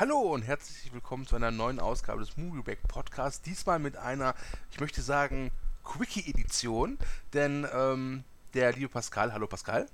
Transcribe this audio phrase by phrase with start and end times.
[0.00, 3.42] Hallo und herzlich willkommen zu einer neuen Ausgabe des Movieback Podcasts.
[3.42, 4.34] Diesmal mit einer,
[4.70, 5.50] ich möchte sagen,
[5.84, 6.96] Quickie-Edition,
[7.34, 8.24] denn ähm,
[8.54, 9.86] der liebe Pascal, hallo Pascal.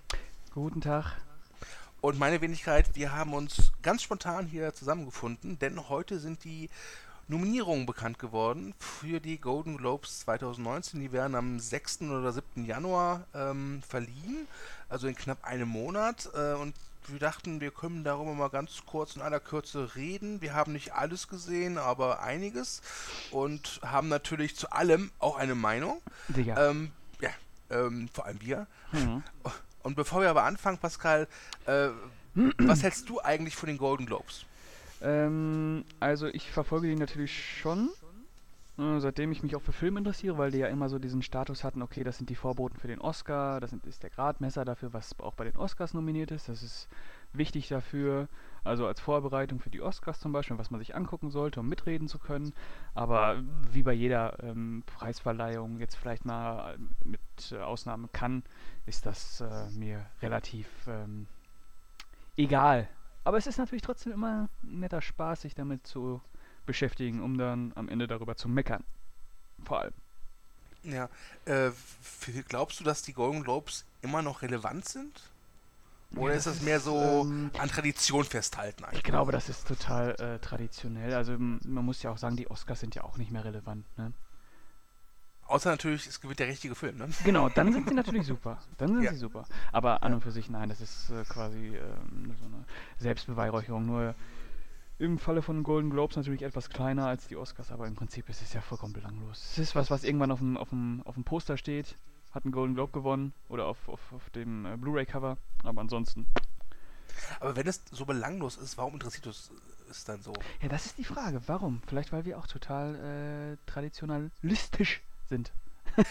[0.54, 1.16] Guten Tag.
[2.00, 6.70] Und meine Wenigkeit, wir haben uns ganz spontan hier zusammengefunden, denn heute sind die
[7.26, 11.00] Nominierungen bekannt geworden für die Golden Globes 2019.
[11.00, 12.02] Die werden am 6.
[12.02, 12.64] oder 7.
[12.64, 14.46] Januar ähm, verliehen,
[14.88, 16.30] also in knapp einem Monat.
[16.32, 16.76] Äh, und
[17.08, 20.40] wir dachten, wir können darüber mal ganz kurz in aller Kürze reden.
[20.40, 22.82] Wir haben nicht alles gesehen, aber einiges
[23.30, 26.00] und haben natürlich zu allem auch eine Meinung.
[26.34, 26.70] Sicher.
[26.70, 27.30] Ähm, ja,
[27.70, 28.66] ähm, vor allem wir.
[28.92, 29.22] Mhm.
[29.82, 31.28] Und bevor wir aber anfangen, Pascal,
[31.66, 31.88] äh,
[32.58, 34.44] was hältst du eigentlich von den Golden Globes?
[35.00, 37.90] Ähm, also ich verfolge die natürlich schon,
[38.78, 41.80] seitdem ich mich auch für Filme interessiere, weil die ja immer so diesen Status hatten,
[41.80, 45.34] okay, das sind die Vorboten für den Oscar, das ist der Gradmesser dafür, was auch
[45.34, 46.88] bei den Oscars nominiert ist, das ist
[47.32, 48.28] wichtig dafür,
[48.64, 52.06] also als Vorbereitung für die Oscars zum Beispiel, was man sich angucken sollte, um mitreden
[52.06, 52.52] zu können,
[52.94, 57.20] aber wie bei jeder ähm, Preisverleihung, jetzt vielleicht mal mit
[57.52, 58.42] äh, Ausnahme kann,
[58.84, 61.28] ist das äh, mir relativ ähm,
[62.36, 62.88] egal,
[63.24, 66.20] aber es ist natürlich trotzdem immer netter Spaß, sich damit zu
[66.66, 68.84] beschäftigen, um dann am Ende darüber zu meckern.
[69.64, 69.94] Vor allem.
[70.82, 71.08] Ja,
[71.46, 71.70] äh,
[72.48, 75.20] glaubst du, dass die Golden Globes immer noch relevant sind?
[76.14, 78.98] Oder ja, ist das mehr so ähm, an Tradition festhalten eigentlich?
[78.98, 81.14] Ich glaube, das ist total äh, traditionell.
[81.14, 83.84] Also man muss ja auch sagen, die Oscars sind ja auch nicht mehr relevant.
[83.98, 84.12] Ne?
[85.48, 87.08] Außer natürlich, es gewinnt der richtige Film, ne?
[87.24, 88.58] Genau, dann sind sie natürlich super.
[88.78, 89.12] Dann sind ja.
[89.12, 89.44] sie super.
[89.72, 91.80] Aber an und für sich, nein, das ist äh, quasi äh,
[92.40, 92.64] so eine
[92.98, 93.86] Selbstbeweihräucherung.
[93.86, 94.14] Nur
[94.98, 98.42] im Falle von Golden Globes natürlich etwas kleiner als die Oscars, aber im Prinzip ist
[98.42, 99.50] es ja vollkommen belanglos.
[99.52, 101.96] Es ist was, was irgendwann auf dem, auf dem, auf dem Poster steht,
[102.32, 106.26] hat einen Golden Globe gewonnen oder auf, auf, auf dem äh, Blu-ray-Cover, aber ansonsten.
[107.40, 109.50] Aber wenn es so belanglos ist, warum interessiert es
[109.90, 110.32] es dann so?
[110.60, 111.40] Ja, das ist die Frage.
[111.46, 111.82] Warum?
[111.86, 115.52] Vielleicht, weil wir auch total äh, traditionalistisch sind.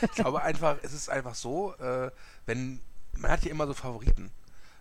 [0.02, 2.12] ich glaube einfach, es ist einfach so, äh,
[2.46, 2.80] wenn,
[3.18, 4.32] man hat ja immer so Favoriten,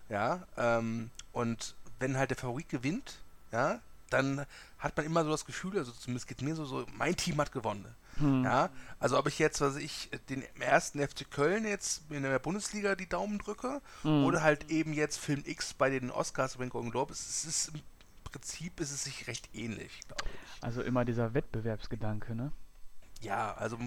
[0.09, 3.19] ja, ähm, und wenn halt der Favorit gewinnt,
[3.53, 3.81] ja,
[4.15, 4.47] dann
[4.79, 7.53] hat man immer so das Gefühl, also zumindest geht mir so, so, mein Team hat
[7.53, 7.87] gewonnen.
[8.19, 8.45] Hm.
[8.45, 8.71] Ja,
[9.01, 13.09] also ob ich jetzt, was ich, den ersten FC Köln jetzt in der Bundesliga die
[13.09, 14.25] Daumen drücke hm.
[14.25, 17.69] oder halt eben jetzt Film X bei den Oscars bei den Golden Globes, es ist
[17.75, 17.83] im
[18.25, 20.63] Prinzip ist es sich recht ähnlich, glaube ich.
[20.63, 22.53] Also immer dieser Wettbewerbsgedanke, ne?
[23.21, 23.79] Ja, also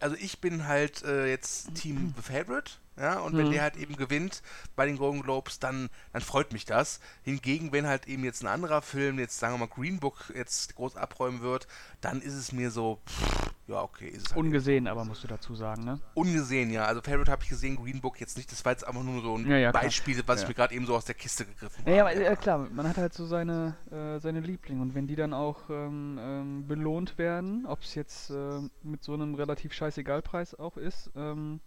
[0.00, 3.38] also ich bin halt äh, jetzt Team The Favorite, ja, und mhm.
[3.38, 4.42] wenn der halt eben gewinnt
[4.76, 7.00] bei den Golden Globes, dann, dann freut mich das.
[7.22, 10.74] Hingegen, wenn halt eben jetzt ein anderer Film, jetzt sagen wir mal Green Book, jetzt
[10.76, 11.66] groß abräumen wird,
[12.00, 13.39] dann ist es mir so, pff,
[13.70, 14.08] ja, okay.
[14.08, 16.00] Ist es halt Ungesehen, aber musst du dazu sagen, ne?
[16.14, 16.86] Ungesehen, ja.
[16.86, 18.50] Also Favorite habe ich gesehen, Green Book jetzt nicht.
[18.50, 20.86] Das war jetzt einfach nur so ein ja, ja, Beispiel, was ich mir gerade eben
[20.86, 21.96] so aus der Kiste gegriffen habe.
[21.96, 25.14] Ja, aber äh, klar, man hat halt so seine, äh, seine Lieblinge und wenn die
[25.14, 30.58] dann auch ähm, ähm, belohnt werden, ob es jetzt äh, mit so einem relativ scheißegal-Preis
[30.58, 31.60] auch ist, ähm,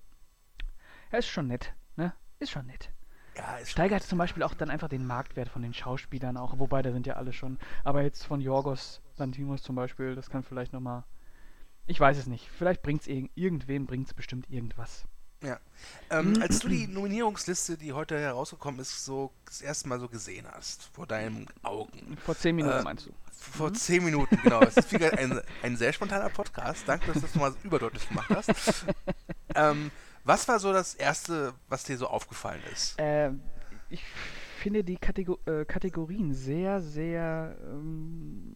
[1.11, 2.13] ja, ist schon nett, ne?
[2.39, 2.89] Ist schon nett.
[3.37, 6.91] Ja, Steigert zum Beispiel auch dann einfach den Marktwert von den Schauspielern auch, wobei da
[6.91, 7.57] sind ja alle schon.
[7.83, 11.03] Aber jetzt von Jorgos Lantimos zum Beispiel, das kann vielleicht nochmal
[11.85, 12.49] ich weiß es nicht.
[12.49, 15.05] Vielleicht bringt es irg irgendwem, bringt es bestimmt irgendwas.
[15.43, 15.59] Ja.
[16.09, 20.47] Ähm, als du die Nominierungsliste, die heute herausgekommen ist, so das erste Mal so gesehen
[20.51, 22.17] hast, vor deinen Augen.
[22.23, 23.11] Vor zehn Minuten äh, meinst du?
[23.31, 23.75] Vor mhm.
[23.75, 24.61] zehn Minuten, genau.
[24.61, 26.83] Das ist ein, ein sehr spontaner Podcast.
[26.87, 28.85] Danke, dass du das mal überdeutlich gemacht hast.
[29.55, 29.91] ähm,
[30.23, 32.97] was war so das Erste, was dir so aufgefallen ist?
[32.97, 33.31] Äh,
[33.89, 34.01] ich
[34.59, 38.55] finde die Kategor äh, Kategorien sehr, sehr ähm,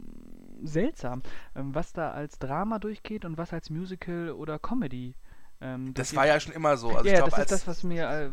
[0.62, 1.22] seltsam,
[1.54, 5.14] ähm, was da als Drama durchgeht und was als Musical oder Comedy.
[5.60, 6.90] Ähm, das war ja schon immer so.
[6.90, 8.08] Also ja, glaub, das ist das, was mir.
[8.08, 8.30] Äh,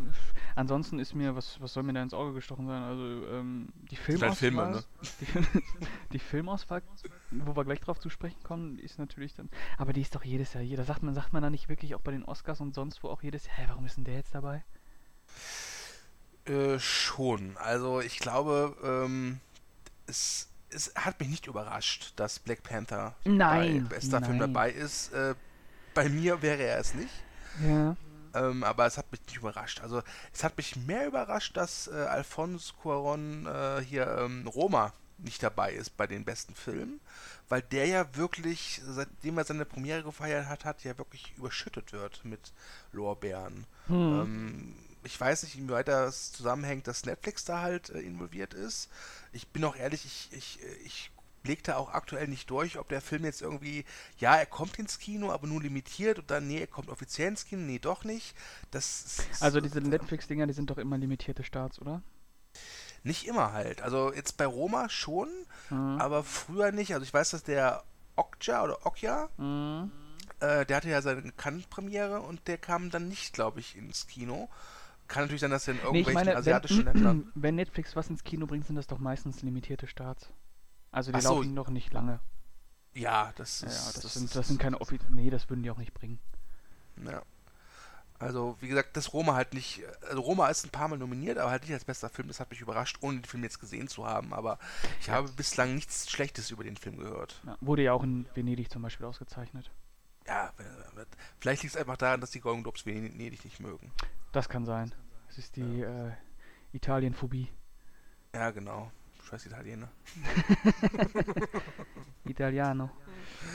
[0.55, 2.83] ansonsten ist mir, was, was soll mir da ins Auge gestochen sein?
[2.83, 4.35] Also, ähm, die Filmauswahl.
[4.35, 4.83] Filme, ne?
[5.21, 5.61] die,
[6.13, 6.83] die, Filmauswahl,
[7.31, 9.49] wo wir gleich drauf zu sprechen kommen, ist natürlich dann.
[9.77, 10.77] Aber die ist doch jedes Jahr hier.
[10.77, 13.09] Da sagt man, sagt man da nicht wirklich auch bei den Oscars und sonst wo
[13.09, 14.63] auch jedes Jahr, hä, warum ist denn der jetzt dabei?
[16.45, 17.57] Äh, schon.
[17.57, 19.39] Also, ich glaube, ähm,
[20.05, 24.29] es es hat mich nicht überrascht, dass Black Panther nein, bei bester nein.
[24.29, 25.13] Film dabei ist.
[25.13, 25.35] Äh,
[25.93, 27.13] bei mir wäre er es nicht.
[27.66, 27.95] Ja.
[28.33, 29.81] Ähm, aber es hat mich nicht überrascht.
[29.81, 30.01] Also
[30.33, 35.72] es hat mich mehr überrascht, dass äh, Alphonse Cuaron äh, hier ähm, Roma nicht dabei
[35.72, 36.99] ist bei den besten Filmen,
[37.47, 42.25] weil der ja wirklich, seitdem er seine Premiere gefeiert hat, hat ja wirklich überschüttet wird
[42.25, 42.51] mit
[42.91, 43.66] Lorbeeren.
[43.87, 43.95] Hm.
[43.95, 44.75] Ähm,
[45.05, 48.90] ich weiß nicht, inwieweit das zusammenhängt, dass Netflix da halt äh, involviert ist.
[49.31, 51.11] Ich bin auch ehrlich, ich, ich, äh, ich
[51.43, 53.85] legte auch aktuell nicht durch, ob der Film jetzt irgendwie,
[54.17, 57.46] ja, er kommt ins Kino, aber nur limitiert und dann, nee, er kommt offiziell ins
[57.46, 58.35] Kino, nee, doch nicht.
[58.72, 62.02] Das also diese Netflix-Dinger, die sind doch immer limitierte Starts, oder?
[63.03, 63.81] Nicht immer halt.
[63.84, 65.29] Also jetzt bei Roma schon,
[65.69, 65.99] Mhm.
[66.02, 66.93] aber früher nicht.
[66.93, 67.84] Also ich weiß, dass der
[68.16, 69.91] Okja oder Okja, Mhm.
[70.40, 74.49] äh, der hatte ja seine Cannes-Premiere und der kam dann nicht, glaube ich, ins Kino.
[75.07, 77.31] Kann natürlich sein, dass er in Nee, ich irgendwelchen meine, asiatischen wenn, Ländern.
[77.35, 80.31] wenn Netflix was ins Kino bringt, sind das doch meistens limitierte Starts.
[80.91, 81.35] Also die so.
[81.35, 82.19] laufen noch nicht lange.
[82.93, 83.73] Ja, das Ja, ist.
[83.87, 86.19] ja, das, das sind, das sind keine Offi Nee, das würden die auch nicht bringen.
[87.05, 87.22] Ja.
[88.17, 89.81] Also, wie gesagt, das Roma halt nicht.
[90.07, 92.29] Also, Roma ist ein paar Mal nominiert, aber halt nicht als bester Film.
[92.29, 94.34] Das hat mich überrascht, ohne den Film jetzt gesehen zu haben.
[94.34, 94.57] Aber
[95.02, 97.41] ich habe bislang nichts Schlechtes über den Film gehört.
[97.46, 99.69] Ja, wurde ja auch in Venedig zum Beispiel ausgezeichnet.
[100.25, 100.53] Ja,
[101.40, 103.91] vielleicht liegt es einfach daran, dass die Golden Globes Venedig nicht mögen.
[104.35, 104.93] Das kann sein.
[105.29, 106.11] Es ist die äh,
[106.73, 107.47] Italienphobie.
[108.34, 108.91] Ja, genau.
[109.23, 109.90] Scheiß Italiener.
[112.26, 112.91] Italiano.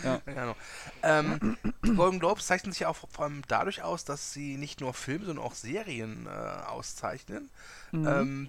[0.03, 0.57] Ja, genau.
[1.03, 4.81] Ähm, die Golden Globes zeichnen sich ja auch vor allem dadurch aus, dass sie nicht
[4.81, 7.51] nur Filme, sondern auch Serien äh, auszeichnen.
[7.93, 8.07] Mhm.
[8.07, 8.49] Ähm,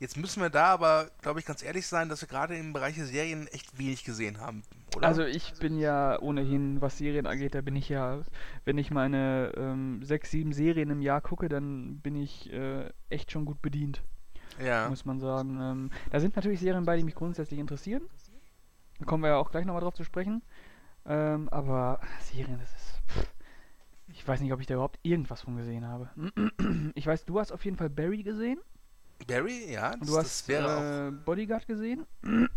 [0.00, 2.96] jetzt müssen wir da aber, glaube ich, ganz ehrlich sein, dass wir gerade im Bereich
[2.96, 4.62] der Serien echt wenig gesehen haben,
[4.96, 5.06] oder?
[5.06, 8.22] Also ich bin ja ohnehin, was Serien angeht, da bin ich ja,
[8.64, 13.30] wenn ich meine ähm, sechs, sieben Serien im Jahr gucke, dann bin ich äh, echt
[13.30, 14.02] schon gut bedient,
[14.58, 14.88] ja.
[14.88, 15.58] muss man sagen.
[15.60, 18.02] Ähm, da sind natürlich Serien bei, die mich grundsätzlich interessieren.
[18.98, 20.42] Da kommen wir ja auch gleich nochmal drauf zu sprechen.
[21.06, 23.02] Ähm, aber Serien, das ist...
[23.08, 23.28] Pff,
[24.12, 26.10] ich weiß nicht, ob ich da überhaupt irgendwas von gesehen habe.
[26.94, 28.58] Ich weiß, du hast auf jeden Fall Barry gesehen.
[29.26, 32.06] Barry, ja, das, Du hast äh, Bodyguard gesehen.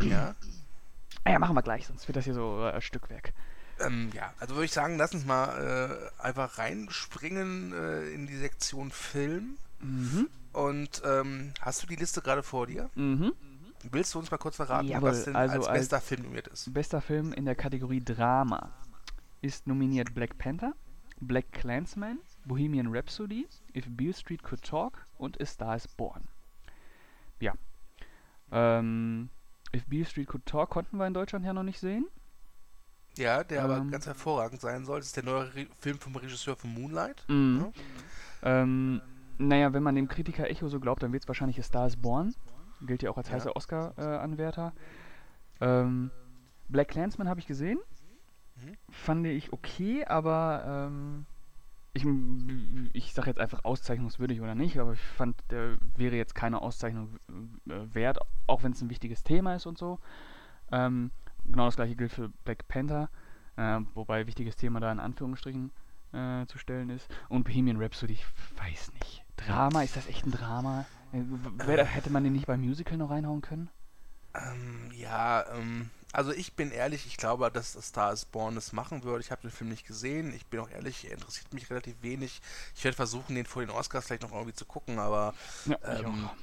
[0.02, 0.34] ja.
[1.24, 3.32] Ah ja, machen wir gleich, sonst wird das hier so äh, Stückwerk.
[3.80, 8.36] Ähm, ja, also würde ich sagen, lass uns mal äh, einfach reinspringen äh, in die
[8.36, 9.56] Sektion Film.
[9.80, 10.28] Mhm.
[10.52, 12.88] Und ähm, hast du die Liste gerade vor dir?
[12.94, 13.32] Mhm.
[13.90, 16.48] Willst du uns mal kurz verraten, Jawohl, was denn also als als- bester Film nominiert
[16.48, 16.72] ist?
[16.72, 18.70] Bester Film in der Kategorie Drama
[19.42, 20.72] ist nominiert Black Panther,
[21.20, 26.22] Black Clansman, Bohemian Rhapsody, If Beale Street Could Talk und A Star is Born.
[27.44, 27.52] Ja.
[28.52, 29.28] Ähm,
[29.74, 32.06] If Beale Street Could Talk konnten wir in Deutschland ja noch nicht sehen.
[33.16, 33.90] Ja, der aber Ähm.
[33.90, 34.98] ganz hervorragend sein soll.
[34.98, 37.24] Das ist der neue Re Film vom Regisseur von Moonlight.
[37.28, 37.72] Mhm.
[38.42, 39.00] Ähm,
[39.38, 41.96] naja, wenn man dem Kritiker Echo so glaubt, dann wird es wahrscheinlich A Star is
[41.96, 42.34] Born.
[42.82, 43.34] Gilt ja auch als Ja.
[43.34, 44.72] heißer Oscar-Anwärter.
[45.60, 46.10] ähm,
[46.68, 47.78] Black Clansman habe ich gesehen.
[48.56, 48.76] Mhm.
[48.90, 51.26] Fand ich okay, aber ähm,
[51.94, 52.04] ich,
[52.92, 57.16] ich sage jetzt einfach auszeichnungswürdig oder nicht, aber ich fand, der wäre jetzt keine Auszeichnung
[57.68, 58.18] äh, wert,
[58.48, 60.00] auch wenn es ein wichtiges Thema ist und so.
[60.72, 61.12] Ähm,
[61.44, 63.08] genau das gleiche gilt für Black Panther,
[63.56, 65.70] äh, wobei wichtiges Thema da in Anführungsstrichen
[66.12, 67.08] äh, zu stellen ist.
[67.28, 68.26] Und Bohemian Rhapsody, ich
[68.56, 69.24] weiß nicht.
[69.36, 70.86] Drama, ist das echt ein Drama?
[71.12, 73.70] Äh, hätte man den nicht beim Musical noch reinhauen können?
[74.34, 79.02] Ähm, ja, ähm, also ich bin ehrlich, ich glaube, dass Star is Born es machen
[79.04, 79.20] würde.
[79.22, 80.34] Ich habe den Film nicht gesehen.
[80.34, 82.40] Ich bin auch ehrlich, er interessiert mich relativ wenig.
[82.74, 85.34] Ich werde versuchen, den vor den Oscars vielleicht noch irgendwie zu gucken, aber
[85.64, 86.36] Ja, ich Ähm, auch.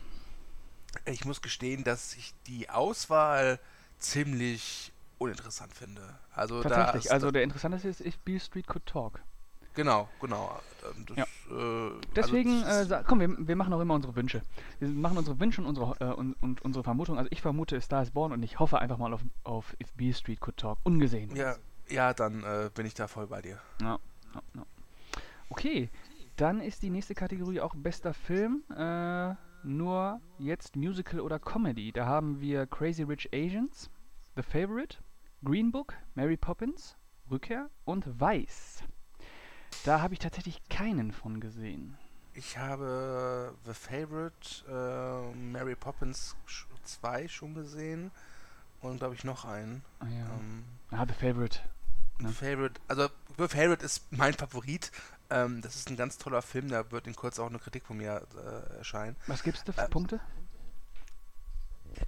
[1.05, 3.59] ich muss gestehen, dass ich die Auswahl
[3.99, 6.19] ziemlich uninteressant finde.
[6.33, 9.21] Also da Tatsächlich, ist, also der interessanteste ist If Beale Street Could Talk.
[9.73, 10.59] Genau, genau.
[11.07, 11.23] Das, Ja.
[11.55, 14.41] äh, Deswegen, also, äh, komm, wir, wir machen auch immer unsere Wünsche.
[14.79, 17.17] Wir machen unsere Wünsche und unsere, äh, und, und unsere Vermutung.
[17.17, 20.13] Also ich vermute Star is Born und ich hoffe einfach mal auf, auf If Beale
[20.13, 20.79] Street Could Talk.
[20.83, 21.35] Ungesehen.
[21.35, 21.55] ja,
[21.89, 23.59] ja, dann äh, bin ich da voll bei dir.
[23.81, 23.99] Ja,
[24.33, 24.65] ja, ja.
[25.49, 25.89] Okay,
[26.37, 28.63] dann ist die nächste Kategorie auch bester Film.
[28.75, 31.91] Äh, nur jetzt Musical oder Comedy.
[31.91, 33.91] Da haben wir Crazy Rich Asians,
[34.35, 34.97] The Favorite,
[35.43, 36.95] Green Book, Mary Poppins,
[37.29, 38.83] Rückkehr und Weiß.
[39.83, 41.97] Da habe ich tatsächlich keinen von gesehen.
[42.33, 46.35] Ich habe The Favorite, äh, Mary Poppins
[46.83, 48.11] 2 schon gesehen
[48.81, 49.83] und glaube ich noch einen.
[49.99, 50.25] Ah, ja.
[50.39, 51.59] Ähm, ah, The Favorite.
[52.19, 52.31] The Ne?
[52.31, 54.91] Favorite, also The Favorite ist mein Favorit.
[55.31, 57.97] Ähm, das ist ein ganz toller Film, da wird in kurz auch eine Kritik von
[57.97, 59.15] mir äh, erscheinen.
[59.27, 60.19] Was gibt's da für Äh, Punkte?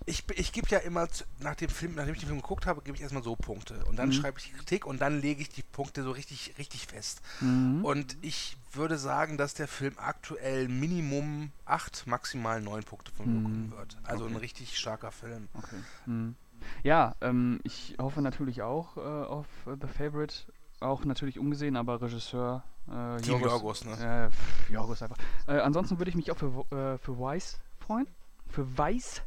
[0.05, 1.07] Ich, ich gebe ja immer
[1.39, 3.83] nach dem Film, nachdem ich den Film geguckt habe, gebe ich erstmal so Punkte.
[3.85, 4.13] Und dann Mhm.
[4.13, 7.21] schreibe ich die Kritik und dann lege ich die Punkte so richtig, richtig fest.
[7.41, 7.83] Mhm.
[7.83, 13.33] Und ich würde sagen, dass der Film aktuell Minimum 8, maximal 9 Punkte von mir
[13.39, 13.43] Mhm.
[13.43, 13.97] bekommen wird.
[14.03, 14.39] Also ein Okay.
[14.41, 15.47] richtig starker Film.
[15.53, 15.79] Okay.
[16.05, 16.35] Mhm.
[16.83, 20.33] Ja, ähm, ich hoffe natürlich auch äh, auf äh, The Favorite.
[20.79, 24.27] Auch natürlich ungesehen, aber Regisseur äh, Team Yorgos, Yorgos, ne?
[24.27, 25.17] Äh, pff, Yorgos einfach.
[25.47, 28.07] Äh, ansonsten würde ich mich auch für, äh, für Weiss freuen.
[28.49, 29.21] Für Weiß.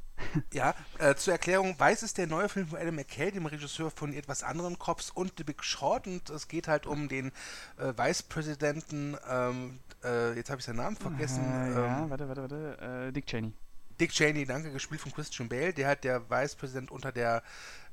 [0.52, 4.12] Ja, äh, zur Erklärung, Weiß ist der neue Film von Adam McKay, dem Regisseur von
[4.14, 7.32] etwas anderen Cops und The Big Short und es geht halt um den
[7.78, 12.42] äh, Vicepräsidenten, ähm, äh, jetzt habe ich seinen Namen vergessen, Äh, ja, ähm, warte, warte,
[12.42, 13.06] warte.
[13.08, 13.52] Äh, Dick Cheney.
[14.00, 17.42] Dick Cheney, danke, gespielt von Christian Bale, der halt der Vicepräsident unter der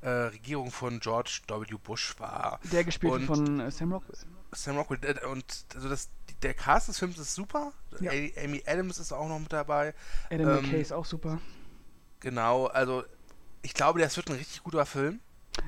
[0.02, 1.76] äh, Regierung von George W.
[1.82, 2.60] Bush war.
[2.72, 4.18] Der gespielt Und- von Sam Rockwell.
[4.52, 6.10] Sam Rockwell, und also das,
[6.44, 8.12] der Cast des Films ist super, Ja.
[8.12, 9.94] Amy Adams ist auch noch mit dabei,
[10.30, 11.40] Adam ähm, McKay ist auch super.
[12.24, 13.04] Genau, also
[13.62, 15.20] ich glaube, das wird ein richtig guter Film.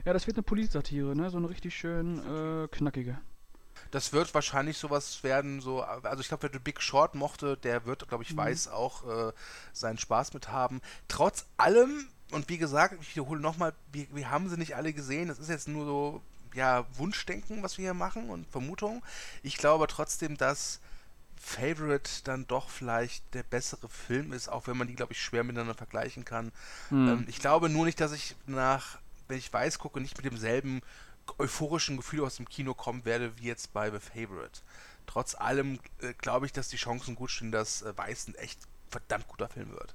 [0.05, 1.29] Ja, das wird eine Polizsatire, ne?
[1.29, 2.19] So eine richtig schön
[2.63, 3.19] äh, knackige.
[3.91, 7.85] Das wird wahrscheinlich sowas werden, so, also ich glaube, wer The Big Short mochte, der
[7.85, 8.37] wird, glaube ich, Mhm.
[8.37, 9.33] weiß auch äh,
[9.73, 10.81] seinen Spaß mit haben.
[11.07, 15.27] Trotz allem, und wie gesagt, ich wiederhole nochmal, wir, wir haben sie nicht alle gesehen.
[15.27, 16.21] Das ist jetzt nur so,
[16.53, 19.03] ja, Wunschdenken, was wir hier machen und Vermutung.
[19.43, 20.79] Ich glaube trotzdem, dass
[21.45, 25.43] Favorite dann doch vielleicht der bessere Film ist, auch wenn man die, glaube ich, schwer
[25.43, 26.51] miteinander vergleichen kann.
[26.89, 27.07] Hm.
[27.07, 28.97] Ähm, ich glaube nur nicht, dass ich nach,
[29.27, 30.81] wenn ich weiß gucke, nicht mit demselben
[31.37, 34.61] euphorischen Gefühl aus dem Kino kommen werde, wie jetzt bei The Favorite.
[35.05, 38.59] Trotz allem äh, glaube ich, dass die Chancen gut stehen, dass äh, Weiß ein echt
[38.89, 39.93] verdammt guter Film wird.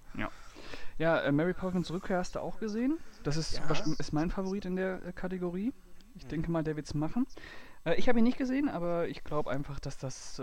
[0.98, 2.98] Ja, äh, Mary Poppins Rückkehr hast du auch gesehen.
[3.24, 3.94] Das ist, Ja.
[3.98, 5.72] ist mein Favorit in der äh, Kategorie.
[6.14, 6.28] Ich Mhm.
[6.28, 7.26] denke mal, der wird's machen.
[7.84, 10.40] Äh, ich habe ihn nicht gesehen, aber ich glaube einfach, dass das.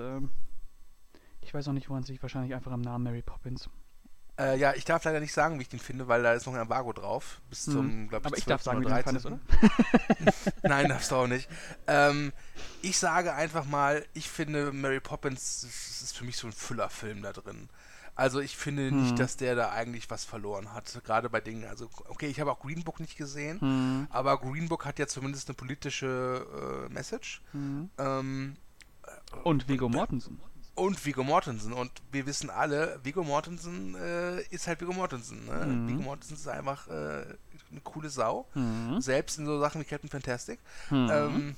[1.47, 2.21] Ich weiß auch nicht, woran es liegt.
[2.21, 3.69] Wahrscheinlich einfach am Namen Mary Poppins.
[4.39, 6.53] Äh, ja, ich darf leider nicht sagen, wie ich den finde, weil da ist noch
[6.53, 7.41] ein Embargo drauf.
[7.49, 7.71] Bis Mhm.
[7.71, 8.63] zum, glaube ich, Aber ich darf 12.
[8.63, 9.19] sagen, wie du ihn 13..
[9.21, 9.39] fandest, oder?
[10.63, 11.49] Nein, darfst du auch nicht.
[11.87, 12.33] Ähm,
[12.83, 17.23] ich sage einfach mal, ich finde Mary Poppins, das ist für mich so ein Füllerfilm
[17.23, 17.69] da drin.
[18.13, 18.99] Also ich finde Hm.
[19.01, 21.01] nicht, dass der da eigentlich was verloren hat.
[21.03, 24.07] Gerade bei Dingen, also okay, ich habe auch Green Book nicht gesehen, Hm.
[24.11, 27.41] aber Green Book hat ja zumindest eine politische äh, Message.
[27.53, 27.89] Hm.
[27.97, 28.55] Ähm,
[29.43, 30.39] Und Viggo Mortensen.
[30.77, 31.73] Und Viggo Mortensen.
[31.73, 35.45] Und wir wissen alle, Viggo Mortensen äh, ist halt Viggo Mortensen.
[35.45, 35.65] Ne?
[35.65, 35.87] Mhm.
[35.87, 37.25] Viggo Mortensen ist einfach äh,
[37.71, 38.47] eine coole Sau.
[38.53, 39.01] Hm.
[39.01, 40.59] Selbst in so Sachen wie Captain Fantastic.
[40.89, 41.09] Hm.
[41.11, 41.55] Ähm,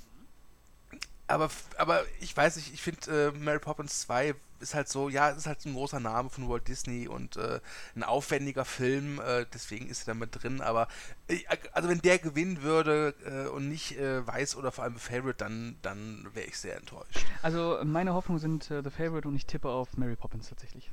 [1.28, 5.32] aber, aber ich weiß nicht, ich finde äh, Mary Poppins 2 ist halt so, ja,
[5.32, 7.60] es ist halt so ein großer Name von Walt Disney und äh,
[7.96, 10.88] ein aufwendiger Film, äh, deswegen ist er da mit drin, aber
[11.28, 11.40] äh,
[11.74, 15.78] also wenn der gewinnen würde äh, und nicht äh, weiß oder vor allem Favorite, dann,
[15.82, 17.26] dann wäre ich sehr enttäuscht.
[17.42, 20.92] Also meine Hoffnungen sind äh, The Favorite und ich tippe auf Mary Poppins tatsächlich.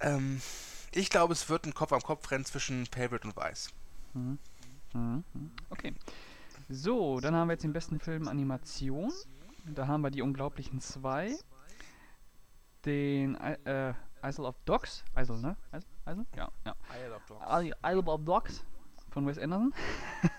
[0.00, 0.40] Ähm,
[0.92, 3.70] ich glaube, es wird ein Kopf-an-Kopf-Rennen zwischen Favorite und Weiß.
[4.14, 4.38] Mhm.
[4.94, 5.24] mhm.
[5.70, 5.94] Okay.
[6.68, 9.12] So, dann haben wir jetzt den besten Film Animation.
[9.64, 11.34] Da haben wir die Unglaublichen zwei.
[12.88, 13.92] Den äh,
[14.24, 15.04] Isle of Dogs.
[15.14, 15.56] Isle, ne?
[15.74, 15.84] Isle?
[16.06, 16.26] Isle?
[16.34, 16.74] Ja, ja.
[17.60, 18.64] Isle Isle of Dogs
[19.10, 19.74] von Wes Anderson.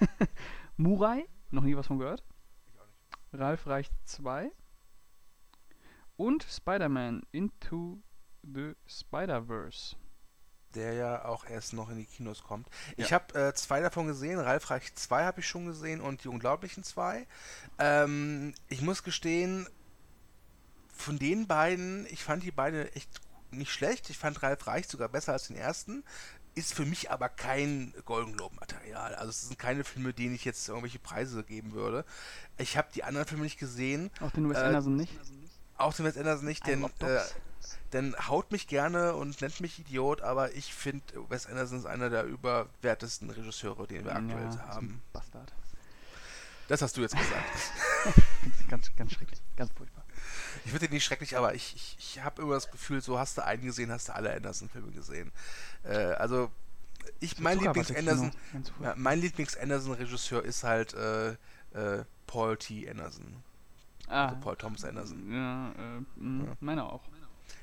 [0.77, 2.23] Murai, noch nie was von gehört.
[3.33, 4.51] Ralf Reicht 2.
[6.15, 8.01] Und Spider-Man Into
[8.41, 9.95] the Spider-Verse.
[10.73, 12.67] der ja auch erst noch in die Kinos kommt.
[12.97, 13.05] Ja.
[13.05, 14.39] Ich habe äh, zwei davon gesehen.
[14.39, 17.27] Ralf Reich 2 habe ich schon gesehen und die Unglaublichen zwei.
[17.77, 19.67] Ähm, ich muss gestehen,
[21.09, 23.09] von den beiden, ich fand die beiden echt
[23.49, 24.11] nicht schlecht.
[24.11, 26.03] Ich fand Ralf Reich sogar besser als den ersten.
[26.53, 29.15] Ist für mich aber kein Golden Globe Material.
[29.15, 32.05] Also es sind keine Filme, denen ich jetzt irgendwelche Preise geben würde.
[32.59, 34.11] Ich habe die anderen Filme nicht gesehen.
[34.19, 35.11] Auch den Wes Äh, Anderson nicht.
[35.77, 37.21] Auch den Wes Anderson nicht, denn äh,
[37.91, 42.11] denn haut mich gerne und nennt mich Idiot, aber ich finde, Wes Anderson ist einer
[42.11, 45.01] der überwertesten Regisseure, den wir aktuell ja, ein haben.
[45.11, 45.51] Bastard.
[46.67, 47.45] Das hast du jetzt gesagt.
[48.69, 49.41] Ganz, ganz schrecklich.
[49.55, 49.98] Ganz furchtbar.
[50.65, 53.37] Ich finde den nicht schrecklich, aber ich, ich, ich habe immer das Gefühl, so hast
[53.37, 55.31] du einen gesehen, hast du alle Anderson-Filme gesehen.
[55.83, 56.51] Äh, also,
[57.19, 58.31] ich, mein Lieblings-Anderson,
[58.95, 61.29] mein Lieblings-Anderson-Regisseur ist halt äh,
[61.73, 62.89] äh, Paul T.
[62.89, 63.43] Anderson.
[64.07, 65.31] Ah, Also Paul Thomas Anderson.
[65.33, 66.57] ja, äh, mh, Ja.
[66.59, 67.01] meiner auch.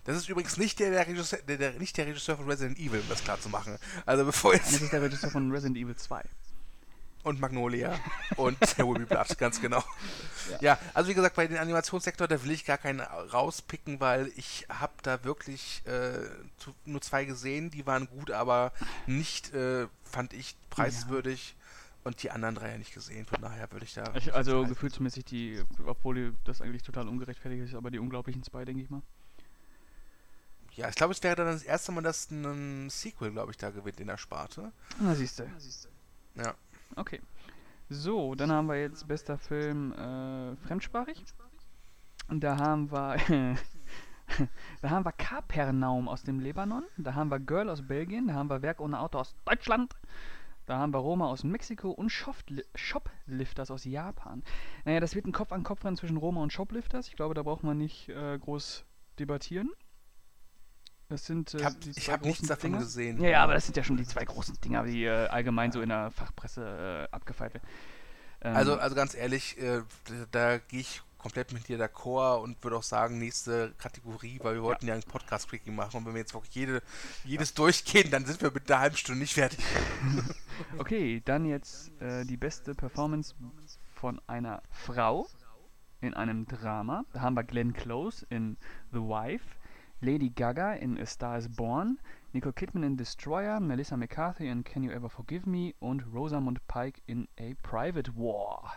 [0.04, 3.00] Das ist übrigens nicht der, der, Regisseur, der, der, nicht der Regisseur von Resident Evil,
[3.00, 3.76] um das klar zu machen.
[4.04, 4.82] Also bevor Und das jetzt...
[4.82, 6.22] ist der Regisseur von Resident Evil 2.
[7.26, 7.92] Und Magnolia
[8.36, 9.82] und der Will Be Blood, ganz genau.
[10.48, 10.58] Ja.
[10.60, 10.78] Ja.
[10.94, 14.92] also wie gesagt, bei den Animationssektor, da will ich gar keinen rauspicken, weil ich habe
[15.02, 16.20] da wirklich äh,
[16.56, 18.70] zu, nur zwei gesehen, die waren gut, aber
[19.08, 21.56] nicht, äh, fand ich, preiswürdig.
[22.04, 24.04] Und die anderen drei ja nicht gesehen, von daher würde ich da...
[24.14, 28.84] Ich, also gefühlsmäßig die, obwohl das eigentlich total ungerechtfertigt ist, aber die unglaublichen zwei, denke
[28.84, 29.02] ich mal.
[30.76, 33.70] Ja, ich glaube, es wäre dann das erste Mal, dass ein Sequel, glaube ich, da
[33.70, 34.70] gewinnt in der Sparte.
[35.00, 35.50] Na siehst du.
[36.36, 36.54] Ja.
[36.94, 37.20] Okay.
[37.88, 41.24] So, dann haben wir jetzt bester Film äh, fremdsprachig.
[42.28, 43.16] Und da haben wir
[44.82, 48.50] da haben wir Kapernaum aus dem Libanon, da haben wir Girl aus Belgien, da haben
[48.50, 49.94] wir Werk ohne Auto aus Deutschland,
[50.66, 54.42] da haben wir Roma aus Mexiko und Shopli Shoplifters aus Japan.
[54.84, 57.08] Naja, das wird ein Kopf-an-Kopf-Rennen zwischen Roma und Shoplifters.
[57.08, 58.84] Ich glaube, da braucht man nicht äh, groß
[59.18, 59.70] debattieren.
[61.08, 61.64] Das sind äh, Ich
[62.10, 62.82] habe hab nichts davon Dinger.
[62.82, 63.20] gesehen.
[63.20, 65.80] Ja, ja, aber das sind ja schon die zwei großen Dinger, die äh, allgemein so
[65.80, 67.66] in der Fachpresse äh, abgefeiert werden.
[68.42, 69.82] Ähm, Also, also ganz ehrlich, äh,
[70.32, 74.62] da, gehe ich komplett mit dir d'accord und würde auch sagen, nächste Kategorie, weil wir
[74.62, 76.82] wollten ja, ein Podcast-Quickie machen und wenn wir jetzt wirklich jede,
[77.24, 79.58] jedes durchgehen, dann sind wir mit einer halben Stunde nicht fertig.
[80.78, 83.34] okay, dann jetzt äh, die beste Performance
[83.94, 85.26] von einer Frau
[86.00, 87.04] in einem Drama.
[87.12, 88.56] Da haben wir Glenn Close in
[88.92, 89.44] The Wife,
[90.00, 91.98] Lady Gaga in A Star is Born,
[92.32, 97.00] Nicole Kidman in Destroyer, Melissa McCarthy in Can You Ever Forgive Me und Rosamund Pike
[97.06, 98.76] in A Private War.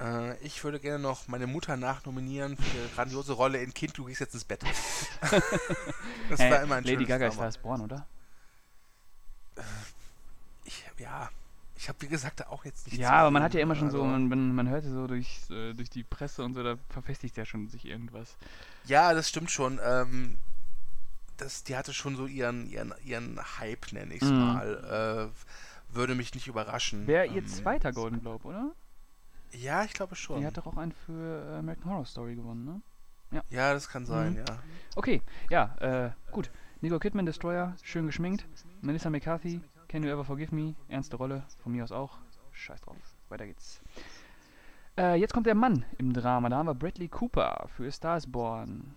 [0.00, 4.04] Äh, ich würde gerne noch meine Mutter nachnominieren für die grandiose Rolle in Kind, du
[4.04, 4.62] gehst jetzt ins Bett.
[6.30, 8.06] das äh, war immer ein Lady Gaga ist Star is Born, oder?
[10.64, 11.30] Ich, ja,
[11.82, 12.98] ich habe wie gesagt auch jetzt nicht.
[12.98, 15.50] Ja, aber man hat ja immer schon also so, man, man, man hörte so durch,
[15.50, 18.36] äh, durch die Presse und so, da verfestigt ja schon sich irgendwas.
[18.84, 19.80] Ja, das stimmt schon.
[19.84, 20.38] Ähm,
[21.38, 24.38] das, die hatte schon so ihren, ihren, ihren Hype, nenne ich es mhm.
[24.38, 25.32] mal.
[25.92, 27.08] Äh, würde mich nicht überraschen.
[27.08, 28.70] Wäre ihr ähm, zweiter Golden Globe, oder?
[29.50, 30.38] Ja, ich glaube schon.
[30.38, 32.80] Die hat doch auch einen für äh, American Horror Story gewonnen, ne?
[33.32, 34.38] Ja, ja das kann sein, mhm.
[34.38, 34.62] ja.
[34.94, 35.20] Okay,
[35.50, 36.48] ja, äh, gut.
[36.80, 38.44] Nicole Kidman, Destroyer, schön geschminkt.
[38.82, 39.60] Melissa McCarthy,
[39.92, 42.16] Can You Ever Forgive Me, ernste Rolle, von mir aus auch.
[42.50, 42.96] Scheiß drauf,
[43.28, 43.82] weiter geht's.
[44.96, 46.48] Äh, jetzt kommt der Mann im Drama.
[46.48, 48.94] Da haben wir Bradley Cooper für Stars Born.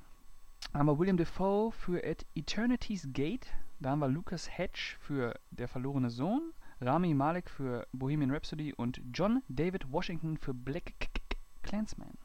[0.71, 3.47] Da haben wir William Defoe für At Eternity's Gate.
[3.81, 6.53] Da haben wir Lucas Hedge für Der verlorene Sohn.
[6.79, 10.93] Rami Malek für Bohemian Rhapsody und John David Washington für Black
[11.63, 12.17] Clansman.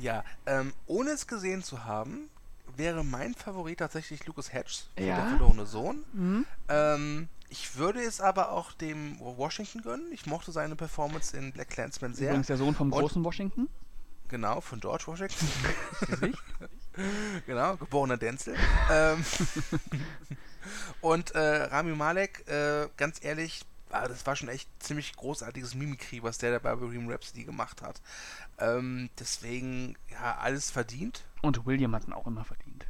[0.00, 2.30] Ja, ähm, ohne es gesehen zu haben,
[2.76, 5.16] wäre mein Favorit tatsächlich Lucas Hedges für ja?
[5.16, 6.04] Der verlorene Sohn.
[6.12, 6.46] Mhm.
[6.68, 10.10] Ähm, ich würde es aber auch dem Washington gönnen.
[10.12, 12.28] Ich mochte seine Performance in Black Clansman sehr.
[12.30, 13.68] Übrigens der Sohn vom großen Und, Washington.
[14.28, 15.46] Genau, von George Washington.
[17.46, 18.56] genau, geborener Denzel.
[18.90, 19.22] ähm,
[21.02, 26.22] und äh, Rami Malek, äh, ganz ehrlich, ah, das war schon echt ziemlich großartiges Mimikry,
[26.22, 28.00] was der bei Bohemian Rhapsody gemacht hat.
[28.58, 31.24] Ähm, deswegen, ja, alles verdient.
[31.42, 32.86] Und William hat ihn auch immer verdient.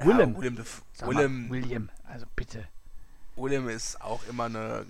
[0.00, 0.36] Ja, Willem.
[0.36, 0.56] William,
[1.00, 2.68] William, William, also bitte.
[3.36, 4.84] William ist auch immer eine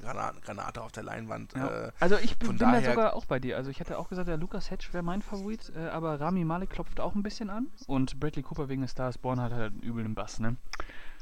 [0.44, 1.52] Granate, auf der Leinwand.
[1.54, 1.86] Ja.
[1.86, 3.56] Äh, also ich bin da sogar auch bei dir.
[3.56, 6.70] Also ich hätte auch gesagt, der Lukas Hedge wäre mein Favorit, äh, aber Rami Malek
[6.70, 9.82] klopft auch ein bisschen an und Bradley Cooper wegen des Stars Born hat halt einen
[9.82, 10.56] üblen Bass, ne?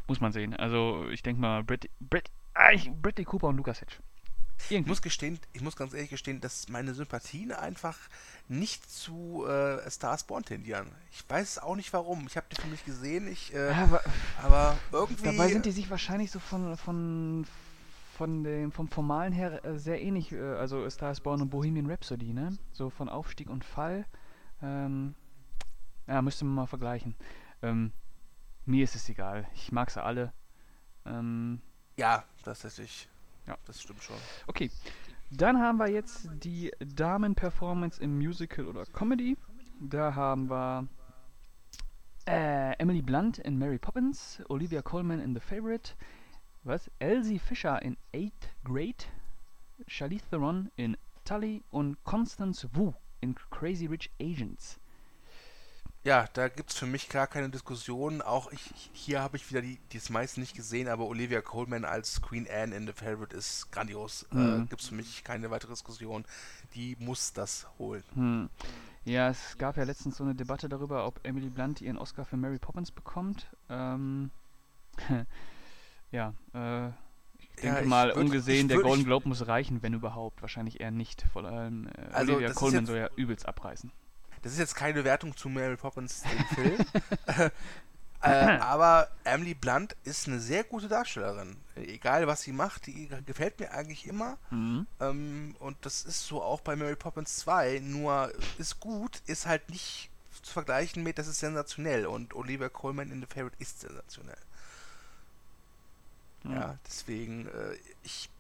[0.07, 0.55] Muss man sehen.
[0.55, 2.71] Also ich denke mal, Brad, Brad, ah,
[3.02, 3.97] Bradley Cooper und Lukas Hedge.
[4.69, 7.99] Ich muss gestehen, ich muss ganz ehrlich gestehen, dass meine Sympathien einfach
[8.49, 10.91] nicht zu äh, Star Spawn tendieren.
[11.13, 12.26] Ich weiß auch nicht warum.
[12.26, 14.00] Ich habe die für mich gesehen, ich, äh, ja, aber,
[14.43, 15.25] aber, irgendwie.
[15.25, 17.47] Dabei sind die sich wahrscheinlich so von, von,
[18.17, 22.33] von dem, vom Formalen her äh, sehr ähnlich, äh, also Star Spawn und Bohemian Rhapsody,
[22.33, 22.57] ne?
[22.73, 24.07] So von Aufstieg und Fall.
[24.63, 25.15] Ähm,
[26.07, 27.15] ja, müsste man mal vergleichen.
[27.63, 27.93] Ähm,
[28.65, 29.47] mir ist es egal.
[29.54, 30.33] Ich mag sie alle.
[31.04, 31.61] Ähm,
[31.97, 33.09] ja, das ist ich.
[33.47, 34.17] Ja, das stimmt schon.
[34.47, 34.71] Okay.
[35.30, 39.37] Dann haben wir jetzt die Damen-Performance im Musical oder Comedy.
[39.80, 40.87] Da haben wir
[42.26, 45.95] äh, Emily Blunt in Mary Poppins, Olivia Colman in The Favorite,
[46.65, 46.91] was?
[46.99, 49.04] Elsie Fisher in Eighth Grade,
[49.87, 54.78] Charlize Theron in Tully und Constance Wu in Crazy Rich Asians.
[56.06, 58.23] Ja, da gibt es für mich gar keine Diskussion.
[58.23, 61.84] Auch ich, hier habe ich wieder die, die es meisten nicht gesehen, aber Olivia Coleman
[61.84, 64.25] als Queen Anne in The Favorite ist grandios.
[64.30, 64.62] Äh, mhm.
[64.62, 66.25] Äh, gibt es für mich keine weitere Diskussion.
[66.76, 68.04] Die muss das holen.
[68.14, 68.50] Mhm.
[69.04, 72.36] Ja, es gab ja letztens so eine Debatte darüber, ob Emily Blunt ihren Oscar für
[72.36, 73.49] Mary Poppins bekommt.
[73.69, 74.30] Ähm,
[76.12, 76.86] ja, äh,
[77.40, 80.40] ich denke ja, ich mal, würd, ungesehen, der Golden Globe muss reichen, wenn überhaupt.
[80.40, 81.26] Wahrscheinlich eher nicht.
[81.32, 83.90] Vor allem äh, also Olivia Coleman soll ja übelst abreißen.
[84.47, 86.23] Das ist jetzt keine Wertung zu Mary Poppins,
[86.54, 86.87] dem Film.
[88.23, 91.56] äh, aber Emily Blunt ist eine sehr gute Darstellerin.
[91.75, 94.39] Egal, was sie macht, die gefällt mir eigentlich immer.
[94.50, 94.87] Mhm.
[95.00, 97.80] Ähm, und das ist so auch bei Mary Poppins 2.
[97.80, 100.11] Nur ist gut, ist halt nicht
[100.43, 102.06] zu vergleichen mit, das ist sensationell.
[102.06, 104.39] Und Olivia Coleman in The Favorite ist sensationell.
[106.45, 106.52] Mhm.
[106.52, 108.30] Ja, deswegen, äh, ich,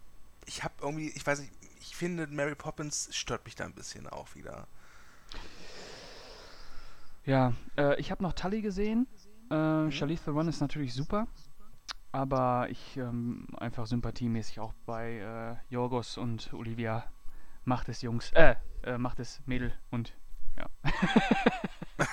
[0.46, 4.08] ich habe irgendwie, ich weiß nicht, ich finde Mary Poppins stört mich da ein bisschen
[4.08, 4.68] auch wieder.
[7.26, 9.08] Ja, äh, ich habe noch Tully gesehen.
[9.50, 9.90] Äh, mhm.
[9.90, 11.26] Charlize Theron ist natürlich super.
[12.12, 17.04] Aber ich ähm, einfach sympathiemäßig auch bei äh, Jorgos und Olivia
[17.64, 20.14] macht es Jungs, äh, äh macht es Mädel und
[20.56, 20.66] ja.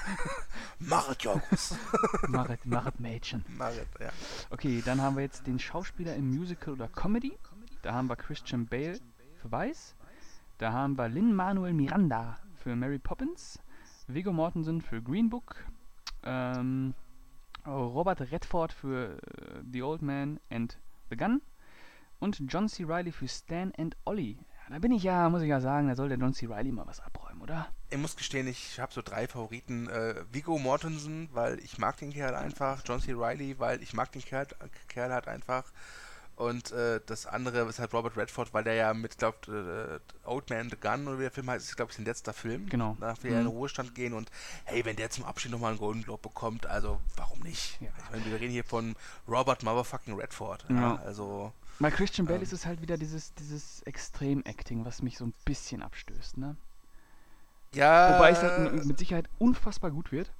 [0.80, 1.78] Machet Jorgos.
[2.28, 3.46] machet, machet Mädchen.
[3.56, 4.10] Machet, ja.
[4.50, 7.38] Okay, dann haben wir jetzt den Schauspieler im Musical oder Comedy.
[7.84, 9.00] Da haben wir Christian Bale
[9.42, 9.96] für Weiß.
[10.58, 13.60] Da haben wir Lin-Manuel Miranda für Mary Poppins.
[14.14, 15.56] Viggo Mortensen für Green Book,
[16.24, 16.94] ähm,
[17.66, 20.78] Robert Redford für uh, The Old Man and
[21.10, 21.42] The Gun
[22.20, 22.84] und John C.
[22.84, 24.38] Reilly für Stan and Ollie.
[24.70, 26.46] da bin ich ja, muss ich ja sagen, da soll der John C.
[26.46, 27.68] Reilly mal was abräumen, oder?
[27.90, 29.88] Ich muss gestehen, ich habe so drei Favoriten.
[29.90, 32.84] Äh, Viggo Mortensen, weil ich mag den Kerl einfach.
[32.86, 33.14] John C.
[33.14, 34.48] Reilly, weil ich mag den Kerl,
[34.88, 35.72] Kerl halt einfach.
[36.36, 40.50] Und äh, das andere ist halt Robert Redford, weil der ja mit, glaubt, äh, Old
[40.50, 42.68] Man the Gun oder wie der Film heißt, ist, glaube ich, sein letzter Film.
[42.70, 42.98] Genau.
[43.00, 44.32] Danach will er in den Ruhestand gehen und
[44.66, 47.80] hey, wenn der zum Abschied nochmal einen Golden Globe bekommt, also warum nicht?
[47.82, 47.90] Ja.
[47.98, 48.96] Ich meine, wir reden hier von
[49.28, 50.66] Robert Motherfucking Redford.
[50.70, 50.76] Ja.
[50.76, 51.54] Ja, also.
[51.80, 52.44] Bei Christian Bale Ähm.
[52.44, 56.56] ist es halt wieder dieses, dieses Extrem-Acting, was mich so ein bisschen abstößt, ne?
[57.76, 58.16] Ja.
[58.16, 60.32] Wobei es halt mit Sicherheit unfassbar gut wird.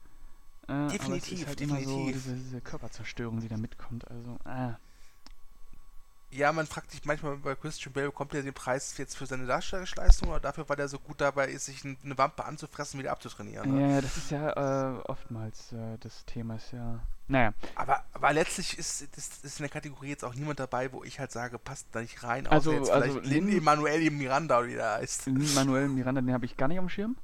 [0.68, 2.14] Äh, Definitiv, halt immer so definitiv.
[2.14, 4.10] diese, diese Körperzerstörung, die da mitkommt.
[4.10, 4.76] Also, ah.
[6.36, 9.46] Ja, man fragt sich manchmal bei Christian Bale, bekommt er den Preis jetzt für seine
[9.46, 13.72] Darstellungsleistung oder dafür, weil er so gut dabei ist, sich eine Wampe anzufressen, wieder abzutrainieren.
[13.76, 13.96] Ne?
[13.96, 17.00] Ja, das ist ja äh, oftmals äh, das Thema, ist ja.
[17.28, 21.04] Naja, Aber, aber letztlich ist, ist, ist in der Kategorie jetzt auch niemand dabei, wo
[21.04, 22.48] ich halt sage, passt da nicht rein.
[22.48, 25.28] Also- jetzt also vielleicht Lin- Lin Emanuel Miranda wie der heißt.
[25.28, 27.16] Manuel Miranda, den habe ich gar nicht am Schirm.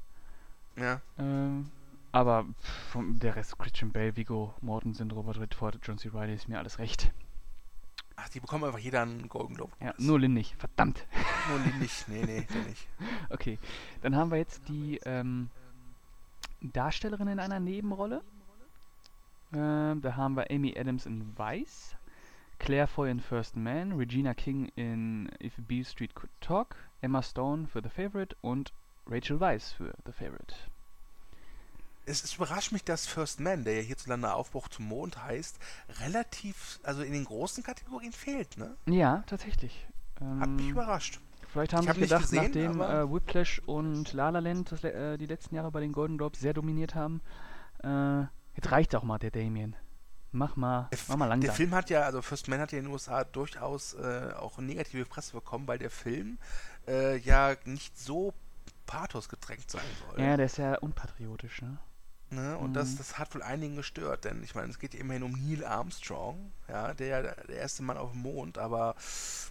[0.75, 1.01] Ja.
[1.17, 1.69] Ähm,
[2.11, 2.45] aber
[2.95, 6.09] der Rest, Christian Bale, Vigo Mortensen, Robert Redford, John C.
[6.13, 7.11] Reilly, ist mir alles recht.
[8.21, 9.71] Ach, die bekommen einfach jeder einen Golden Globe.
[9.79, 10.55] Ja, nur Lin nicht.
[10.57, 11.07] Verdammt.
[11.49, 12.07] Nur Lin nicht.
[12.09, 12.87] Nee, nee, der nicht.
[13.29, 13.57] Okay,
[14.01, 15.49] dann haben wir jetzt die ähm,
[16.61, 18.21] Darstellerin in einer Nebenrolle.
[19.53, 21.95] Ähm, da haben wir Amy Adams in Vice,
[22.59, 27.67] Claire Foy in First Man, Regina King in If Beale Street Could Talk, Emma Stone
[27.67, 28.73] für The Favorite und
[29.07, 30.55] Rachel Weisz für The Favorite.
[32.05, 35.59] Es, es überrascht mich, dass First Man, der ja hierzulande Aufbruch zum Mond heißt,
[36.01, 38.75] relativ, also in den großen Kategorien fehlt, ne?
[38.87, 39.85] Ja, tatsächlich.
[40.39, 41.19] Hat mich Ähm, überrascht.
[41.51, 44.83] Vielleicht haben Ich sie hab gedacht, gesehen, nachdem äh, Whiplash und La La Land das,
[44.83, 47.21] äh, die letzten Jahre bei den Golden Globes sehr dominiert haben,
[47.83, 48.21] äh,
[48.55, 49.75] jetzt reicht auch mal der Damien.
[50.31, 51.41] Mach mal, Der, mach mal langsam.
[51.47, 54.59] der Film hat ja, also First Man hat ja in den USA durchaus äh, auch
[54.59, 56.37] negative Presse bekommen, weil der Film
[56.87, 58.33] äh, ja nicht so
[58.85, 60.23] Pathos getränkt sein soll.
[60.23, 61.77] Ja, der ist ja unpatriotisch, ne?
[62.31, 62.57] Ne?
[62.57, 62.97] Und das, Mhm.
[62.97, 66.51] das hat wohl einigen gestört, denn ich meine, es geht ja immerhin um Neil Armstrong,
[66.67, 68.95] ja, der ja der erste Mann auf dem Mond, aber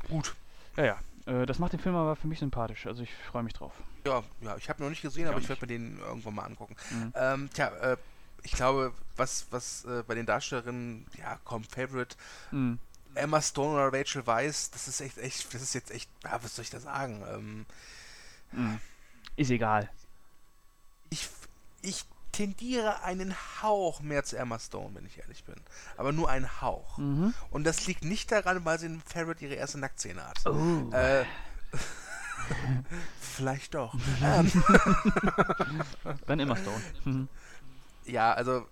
[0.09, 0.35] gut.
[0.77, 0.99] Ja, ja.
[1.27, 2.87] Äh, das macht den Film aber für mich sympathisch.
[2.87, 3.73] Also ich freue mich drauf.
[4.07, 6.45] Ja, ja, ich habe noch nicht gesehen, Ich aber ich werde mir den irgendwann mal
[6.45, 6.77] angucken.
[6.91, 7.13] Mhm.
[7.17, 7.97] Ähm, tja, äh,
[8.45, 12.17] ich glaube, was, was äh, bei den Darstellerinnen, ja, komm, Favorite,
[12.53, 12.79] Mhm.
[13.15, 16.55] Emma Stone oder Rachel Weisz, das ist echt, echt, das ist jetzt echt, ja, was
[16.55, 17.25] soll ich da sagen?
[17.29, 17.67] Ähm,
[18.53, 18.79] Mhm.
[19.35, 19.91] Ist egal.
[21.11, 21.29] ich,
[21.83, 22.05] ich
[22.39, 25.57] tendiere einen Hauch mehr zu Emma Stone, wenn ich ehrlich bin.
[25.97, 26.97] Aber nur einen Hauch.
[26.97, 27.35] Mhm.
[27.51, 30.47] Und das liegt nicht daran, weil sie in Favorite ihre erste Nacktszene hat.
[30.47, 30.89] Oh.
[30.93, 31.25] Äh,
[33.21, 33.93] vielleicht doch.
[36.29, 36.81] Dann immer Stone.
[37.05, 37.29] Mhm.
[38.05, 38.69] ja, also,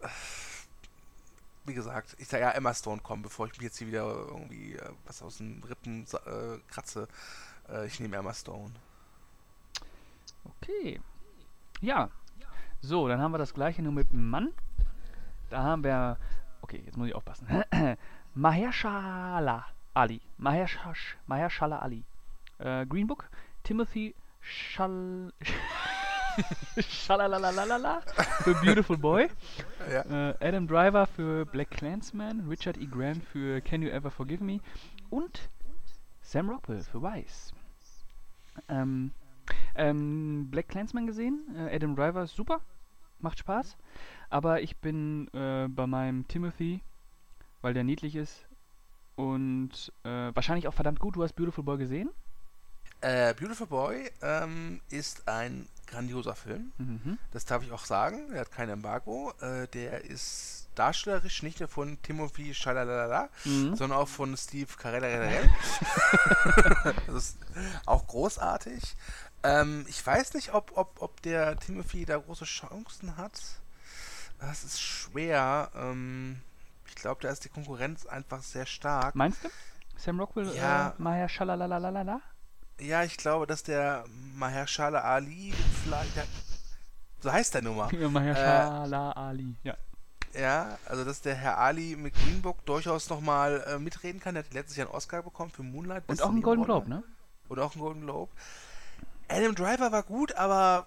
[1.64, 4.74] wie gesagt, ich sage ja Emma Stone kommen, bevor ich mich jetzt hier wieder irgendwie
[4.74, 7.08] äh, was aus den Rippen äh, kratze.
[7.68, 8.70] Äh, ich nehme Emma Stone.
[10.44, 11.00] Okay.
[11.80, 12.10] Ja.
[12.80, 14.52] So, dann haben wir das gleiche nur mit dem Mann.
[15.50, 16.16] Da haben wir.
[16.62, 17.46] Okay, jetzt muss ich aufpassen.
[18.34, 20.20] Mahershala Ali.
[20.38, 20.78] Mahersh
[21.26, 22.04] Mahershala Ali.
[22.58, 23.28] Äh, Green Book.
[23.62, 25.32] Timothy Schall.
[26.78, 28.02] Schalalalala
[28.42, 29.28] für Beautiful Boy.
[29.90, 30.30] Ja.
[30.30, 32.48] Äh, Adam Driver für Black Clansman.
[32.48, 32.86] Richard E.
[32.86, 34.58] Grant für Can You Ever Forgive Me.
[35.10, 35.48] Und
[36.22, 37.52] Sam Rockwell für Vice.
[38.68, 39.12] Ähm,
[39.74, 41.46] ähm, Black Clansman gesehen.
[41.56, 42.60] Äh, Adam Driver ist super.
[43.18, 43.76] Macht Spaß.
[44.30, 46.82] Aber ich bin äh, bei meinem Timothy,
[47.62, 48.44] weil der niedlich ist.
[49.14, 51.16] Und äh, wahrscheinlich auch verdammt gut.
[51.16, 52.10] Du hast Beautiful Boy gesehen?
[53.00, 56.72] Äh, Beautiful Boy ähm, ist ein grandioser Film.
[56.78, 57.18] Mhm.
[57.30, 58.32] Das darf ich auch sagen.
[58.32, 59.32] Er hat kein Embargo.
[59.40, 63.76] Äh, der ist darstellerisch nicht nur von Timothy Schalalala, Mhm.
[63.76, 65.48] sondern auch von Steve Carell.
[67.06, 67.38] das ist
[67.86, 68.82] auch großartig.
[69.42, 73.32] Ähm, ich weiß nicht, ob, ob, ob der Timothy da große Chancen hat.
[74.40, 75.70] Das ist schwer.
[75.74, 76.40] Ähm,
[76.88, 79.14] ich glaube, da ist die Konkurrenz einfach sehr stark.
[79.14, 79.48] Meinst du?
[79.96, 80.90] Sam Rockwell, Ja.
[80.90, 82.20] äh, Maya Schalalalala?
[82.80, 86.14] Ja, ich glaube, dass der Mahershala Ali vielleicht.
[86.16, 86.26] Der,
[87.20, 87.90] so heißt der Nummer.
[87.98, 89.54] Ja, Mahershala Ali.
[89.62, 89.74] Ja.
[90.34, 94.34] Ja, also dass der Herr Ali mit Green Book durchaus nochmal äh, mitreden kann.
[94.34, 96.02] Der hat letztes Jahr einen Oscar bekommen für Moonlight.
[96.02, 96.64] Und beste auch einen Golden.
[96.64, 97.02] Globe, ne?
[97.48, 98.30] Und auch einen Golden Globe.
[99.28, 100.86] Adam Driver war gut, aber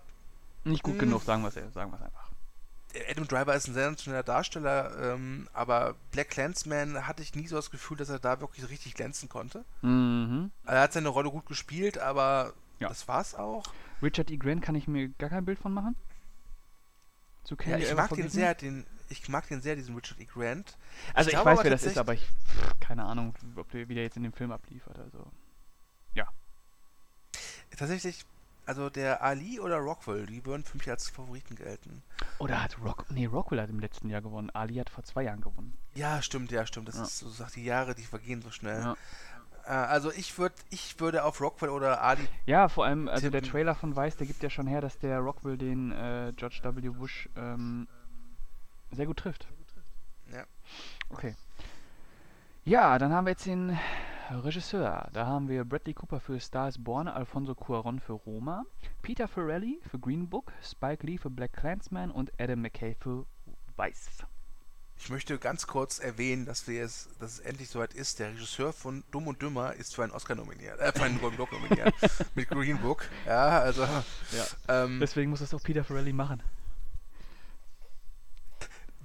[0.64, 1.00] Nicht gut Mm.
[1.00, 2.30] genug, sagen wir es sagen wir's einfach.
[3.10, 7.70] Adam Driver ist ein sensationeller Darsteller, ähm, aber Black Clansman hatte ich nie so das
[7.70, 9.64] Gefühl, dass er da wirklich richtig glänzen konnte.
[9.82, 10.52] Mhm.
[10.66, 12.90] Er hat seine Rolle gut gespielt, aber Ja.
[12.90, 13.64] das war's auch.
[14.02, 14.38] Richard E.
[14.38, 15.96] Grant kann ich mir gar kein Bild von machen.
[17.44, 20.26] Zu Ja, ich mag den sehr, den, ich mag den sehr, diesen Richard E.
[20.26, 20.76] Grant.
[21.14, 22.28] Also ich, glaube weiß, wer das ist, aber ich
[22.80, 24.98] keine Ahnung, ob der wieder jetzt in dem Film abliefert.
[25.00, 25.26] Also
[27.78, 28.26] Tatsächlich,
[28.66, 32.04] also der Ali oder Rockwell, die würden für mich als Favoriten gelten.
[32.40, 34.50] oder hat Rock, nee Rockwell hat im letzten Jahr gewonnen.
[34.52, 35.78] Ali hat vor zwei Jahren gewonnen.
[35.96, 36.88] Ja, stimmt, ja, stimmt.
[36.88, 37.04] Das Ja.
[37.04, 38.82] ist so, sagt die Jahre, die vergehen so schnell.
[38.82, 38.96] Ja.
[39.66, 42.28] Äh, also ich würde ich würde auf Rockwell oder Ali.
[42.46, 43.42] Ja, vor allem, also tippen.
[43.44, 46.60] der Trailer von Weiß, der gibt ja schon her, dass der Rockwell den äh, George
[46.64, 46.90] W.
[46.90, 47.88] Bush ähm,
[48.92, 49.48] sehr gut trifft.
[50.32, 50.44] Ja.
[51.10, 51.36] Okay.
[52.66, 53.78] Ja, dann haben wir jetzt den
[54.32, 55.10] Regisseur.
[55.14, 58.64] Da haben wir Bradley Cooper für Star is Born, Alfonso Cuaron für Roma,
[59.02, 63.26] Peter Farrelly für Green Book, Spike Lee für Black Clansman und Adam McKay für
[63.76, 64.08] Weiß.
[65.02, 68.20] Ich möchte ganz kurz erwähnen, dass wir es, dass es endlich soweit ist.
[68.20, 71.38] Der Regisseur von Dumm und Dümmer ist für einen Oscar nominiert, äh, für einen Golden
[71.38, 71.94] Globe nominiert
[72.36, 73.06] mit Green Book.
[73.26, 74.46] Ja, also Ja.
[74.84, 76.44] ähm, Deswegen muss das auch Peter Farrelly machen.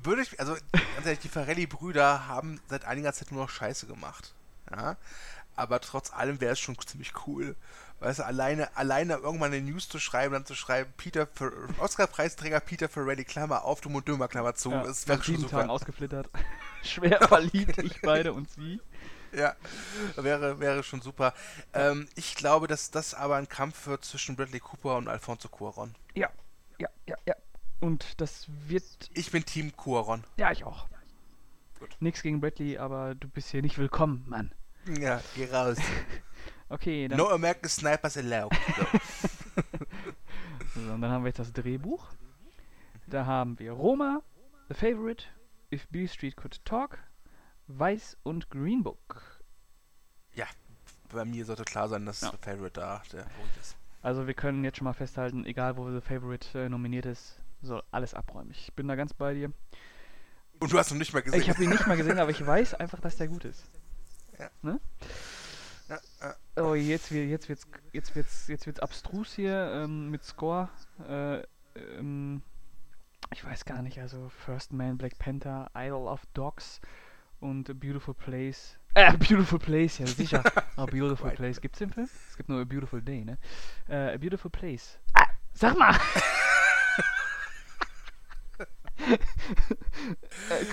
[0.03, 0.55] würde ich, also
[0.97, 4.35] ganz ehrlich, die Farelli-Brüder haben seit einiger Zeit nur noch Scheiße gemacht.
[4.71, 4.97] Ja,
[5.57, 7.55] aber trotz allem wäre es schon ziemlich cool.
[8.01, 12.61] Weißt du, alleine, alleine irgendwann eine News zu schreiben, dann zu schreiben, Peter, Fer- Oscar-Preisträger
[12.61, 14.71] Peter Farrelly, Klammer auf, dumm und dümmer, Klammer zu.
[14.73, 15.59] Ja, das wäre schon super.
[15.59, 16.29] Tagen ausgeflittert.
[16.83, 18.81] Schwer verliebt, ich beide und sie.
[19.33, 19.55] Ja,
[20.17, 21.35] wäre, wäre schon super.
[21.73, 25.95] Ähm, ich glaube, dass das aber ein Kampf wird zwischen Bradley Cooper und Alfonso Cuaron.
[26.15, 26.29] Ja,
[26.79, 27.35] ja, ja, ja.
[27.81, 28.85] Und das wird.
[29.13, 30.25] Ich bin Team Cuaron.
[30.37, 30.87] Ja, ich auch.
[31.85, 31.97] Gut.
[32.01, 34.53] Nix gegen Bradley, aber du bist hier nicht willkommen, Mann.
[35.01, 35.77] Ja, geh raus.
[36.71, 38.51] Okay, dann, No American Snipers allowed.
[40.75, 40.81] So.
[40.93, 42.09] und dann haben wir jetzt das Drehbuch.
[43.07, 44.23] Da haben wir Roma,
[44.69, 45.25] The Favorite,
[45.73, 46.99] If Beale Street Could Talk,
[47.69, 49.41] Weiß und Green Book.
[51.13, 52.31] Bei mir sollte klar sein, dass Ja.
[52.31, 53.77] der Favorite da der ruhig ist.
[54.03, 57.83] Also wir können jetzt schon mal festhalten, egal wo The Favorite äh, nominiert ist, soll
[57.93, 58.51] alles abräumen.
[58.51, 59.53] Ich bin da ganz bei dir.
[60.65, 61.43] Und du hast noch nicht mal gesehen.
[61.43, 63.63] Ich habe ihn nicht mal gesehen, aber ich weiß einfach, dass der gut ist.
[64.39, 64.49] Ja.
[64.63, 64.81] Ne?
[65.91, 66.35] ja, ja.
[66.57, 70.71] Oh, jetzt, wird- jetzt wird's, jetzt wird's, jetzt wird's abstrus hier ähm, mit Score.
[71.07, 71.43] Äh,
[71.79, 72.41] ähm,
[73.31, 76.81] ich weiß gar nicht, also First Man, Black Panther, Isle of Dogs
[77.41, 78.79] und A Beautiful Place.
[78.95, 80.43] Äh, A Beautiful Place, ja sicher.
[80.77, 81.31] A Beautiful.
[81.33, 81.61] Place.
[81.61, 82.09] Gibt's den Film?
[82.31, 83.37] Es gibt nur A Beautiful Day, ne?
[83.87, 84.99] Äh, A Beautiful Place.
[85.13, 85.95] Ah, sag mal!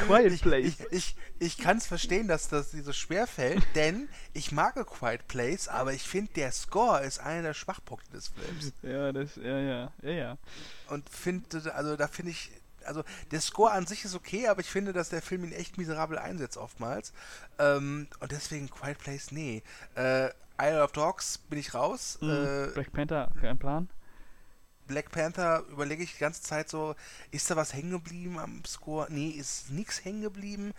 [0.05, 0.65] Quiet Ich, Place.
[0.65, 4.77] ich, ich, ich kann es verstehen, dass das dir so schwer fällt, denn ich mag
[4.77, 8.73] A Quiet Place, aber ich finde, der Score ist einer der Schwachpunkte des Films.
[8.83, 10.37] Ja, das, ja, ja, ja, ja.
[10.87, 12.51] Und finde, also da finde ich,
[12.85, 15.77] also der Score an sich ist okay, aber ich finde, dass der Film ihn echt
[15.77, 17.13] miserabel einsetzt oftmals.
[17.59, 19.63] Ähm, und deswegen Quiet Place, nee.
[19.95, 22.17] Äh, Isle of Dogs bin ich raus.
[22.21, 22.29] Mhm.
[22.29, 23.89] Äh, Black Panther, kein Plan.
[24.91, 26.95] Black Panther überlege ich die ganze Zeit so,
[27.31, 29.07] ist da was hängen geblieben am Score?
[29.09, 30.73] Nee, ist nichts hängen geblieben.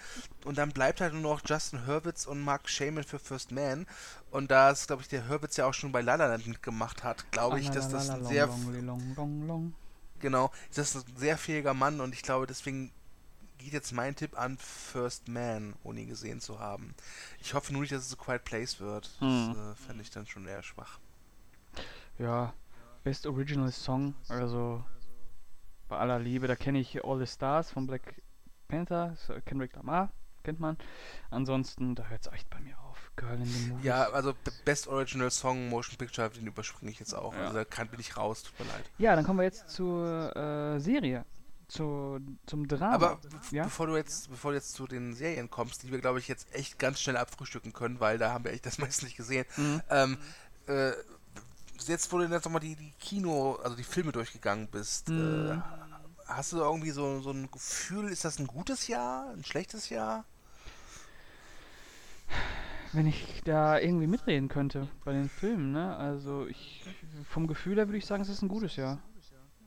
[0.45, 3.87] Und dann bleibt halt nur noch Justin Hurwitz und Mark Shaman für First Man.
[4.31, 7.05] Und da ist, glaube ich, der Hurwitz ja auch schon bei La La Land mitgemacht
[7.05, 8.49] hat, glaube ich, dass das ein sehr,
[10.21, 12.93] genau, das ist ein sehr fähiger Mann und ich glaube, deswegen
[13.59, 16.95] geht jetzt mein Tipp an First Man, ohne ihn gesehen zu haben.
[17.41, 19.11] Ich hoffe nur nicht, dass es so Quiet Place wird.
[19.21, 19.55] Hm.
[19.55, 20.99] Das äh, fände ich dann schon eher schwach.
[22.19, 22.53] Ja,
[23.05, 24.85] Best Original Song, also
[25.89, 28.23] bei aller Liebe, da kenne ich All the Stars von Black
[28.69, 30.11] Panther, Kendrick Lamar,
[30.45, 30.79] kennt man.
[31.31, 33.11] Ansonsten, da hört es echt bei mir auf.
[33.17, 33.85] Girl in the Movies.
[33.85, 34.35] Ja, also
[34.65, 37.35] Best Original Song, Motion Picture, den überspringe ich jetzt auch.
[37.35, 37.41] Ja.
[37.43, 38.91] Also da kann, bin ich raus, tut mir leid.
[38.99, 41.25] Ja, dann kommen wir jetzt zur äh, Serie,
[41.69, 42.95] zu, zum Drama.
[42.95, 43.65] Aber ja?
[43.65, 46.55] bevor du jetzt, bevor du jetzt zu den Serien kommst, die wir, glaube ich, jetzt
[46.55, 49.45] echt ganz schnell abfrühstücken können, weil da haben wir echt das meiste nicht gesehen.
[49.57, 49.83] Mhm.
[49.91, 50.19] Ähm,
[50.67, 50.93] äh,
[51.89, 55.63] jetzt, wo du jetzt nochmal die, die Kino, also die Filme durchgegangen bist, Mhm.
[55.63, 55.63] äh,
[56.27, 60.25] hast du irgendwie so, so ein Gefühl, ist das ein gutes Jahr, ein schlechtes Jahr?
[62.93, 65.97] Wenn ich da irgendwie mitreden könnte bei den Filmen, ne?
[65.97, 66.85] Also ich
[67.29, 69.01] vom Gefühl her würde ich sagen, es ist ein gutes Jahr.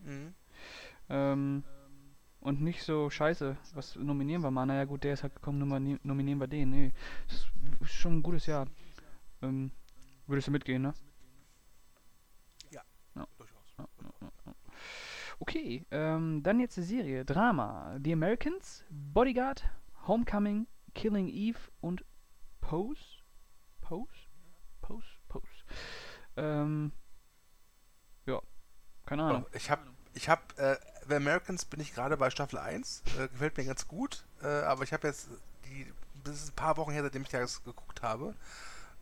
[0.03, 0.33] Mhm.
[1.09, 1.63] Ähm,
[2.39, 4.67] und nicht so scheiße, was nominieren wir mal?
[4.67, 6.69] Naja gut, der ist halt gekommen, nomini nominieren wir den.
[6.69, 6.93] Nee,
[7.27, 7.47] das
[7.81, 8.67] ist schon ein gutes Jahr.
[9.41, 9.71] Ähm,
[10.27, 10.93] würdest du mitgehen, ne?
[13.37, 13.73] Durchaus.
[13.77, 14.53] Ja, ja, ja, ja.
[15.39, 17.25] Okay, ähm, dann jetzt die Serie.
[17.25, 17.97] Drama.
[18.03, 19.63] The Americans, Bodyguard,
[20.07, 22.05] Homecoming, Killing Eve und
[22.61, 23.01] Pose?
[23.81, 24.09] Pose?
[24.81, 25.05] Pose?
[25.27, 25.45] Pose.
[26.37, 26.91] Ähm,
[28.25, 28.41] ja,
[29.05, 29.45] keine Ahnung.
[29.45, 29.81] Oh, ich habe,
[30.13, 33.87] ich habe, äh, The Americans bin ich gerade bei Staffel 1, äh, gefällt mir ganz
[33.87, 35.29] gut, äh, aber ich habe jetzt
[35.65, 35.91] die,
[36.23, 38.33] das ist ein paar Wochen her, seitdem ich das geguckt habe.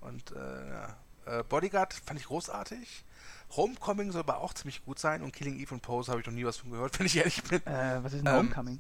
[0.02, 0.98] Und äh, ja.
[1.26, 3.06] äh, Bodyguard fand ich großartig.
[3.56, 6.34] Homecoming soll aber auch ziemlich gut sein und Killing Eve und Pose habe ich noch
[6.34, 7.66] nie was von gehört, wenn ich ehrlich bin.
[7.66, 8.80] Äh, was ist denn ähm, Homecoming?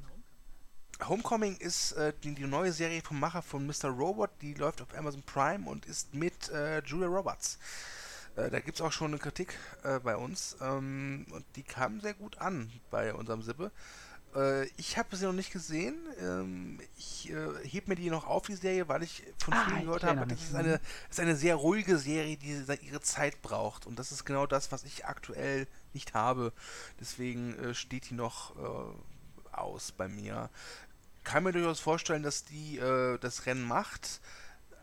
[1.07, 3.89] Homecoming ist äh, die, die neue Serie vom Macher von Mr.
[3.89, 7.57] Robot, die läuft auf Amazon Prime und ist mit äh, Julia Roberts.
[8.35, 11.99] Äh, da gibt es auch schon eine Kritik äh, bei uns ähm, und die kam
[11.99, 13.71] sehr gut an bei unserem Sippe.
[14.35, 15.95] Äh, ich habe sie noch nicht gesehen.
[16.19, 19.79] Ähm, ich äh, heb mir die noch auf, die Serie, weil ich von Ah, vielen
[19.79, 23.85] ich gehört habe, das ist eine, ist eine sehr ruhige Serie, die ihre Zeit braucht.
[23.85, 26.53] Und das ist genau das, was ich aktuell nicht habe.
[26.99, 30.49] Deswegen äh, steht die noch äh, aus bei mir.
[31.23, 34.19] Kann mir durchaus vorstellen, dass die äh, das Rennen macht.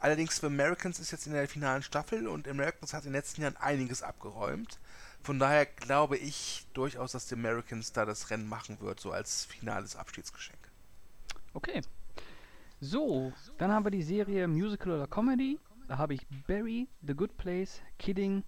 [0.01, 3.43] Allerdings für Americans ist jetzt in der finalen Staffel und Americans hat in den letzten
[3.43, 4.79] Jahren einiges abgeräumt.
[5.23, 9.45] Von daher glaube ich durchaus, dass die Americans da das Rennen machen wird, so als
[9.45, 10.59] finales Abschiedsgeschenk.
[11.53, 11.83] Okay.
[12.81, 15.59] So, dann haben wir die Serie Musical oder Comedy.
[15.89, 18.45] Da habe ich Barry, The Good Place, Kidding,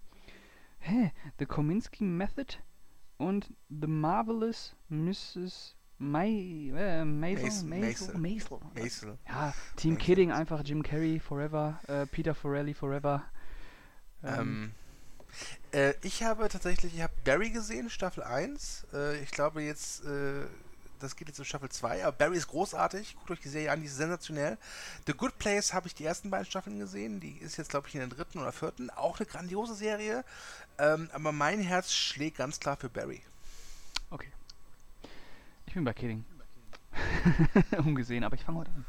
[0.79, 2.55] hä, The Kominsky Method
[3.17, 5.75] und The Marvelous Mrs.
[5.99, 9.17] May, äh, Maisel, Maisel, Maisel, Maisel.
[9.27, 9.97] Ja, Team.
[9.97, 13.23] Kidding, einfach Jim Carrey Forever, äh, Peter Forelli Forever.
[14.23, 14.71] Ähm,
[15.71, 18.85] äh, ich habe tatsächlich, ich habe Barry gesehen, Staffel 1.
[18.93, 20.45] Äh, ich glaube jetzt, äh,
[20.99, 23.15] das geht jetzt in Staffel 2, aber Barry ist großartig.
[23.17, 24.57] Guckt euch die Serie an, die ist sensationell.
[25.05, 27.19] The Good Place habe ich die ersten beiden Staffeln gesehen.
[27.19, 28.89] Die ist jetzt, glaube ich, in der dritten oder vierten.
[28.89, 30.23] Auch eine grandiose Serie.
[30.77, 33.21] Ähm, aber mein Herz schlägt ganz klar für Barry.
[34.09, 34.31] Okay.
[35.67, 36.23] Ich bin bei Kidding.
[37.77, 38.85] Ungesehen, aber ich fange heute an.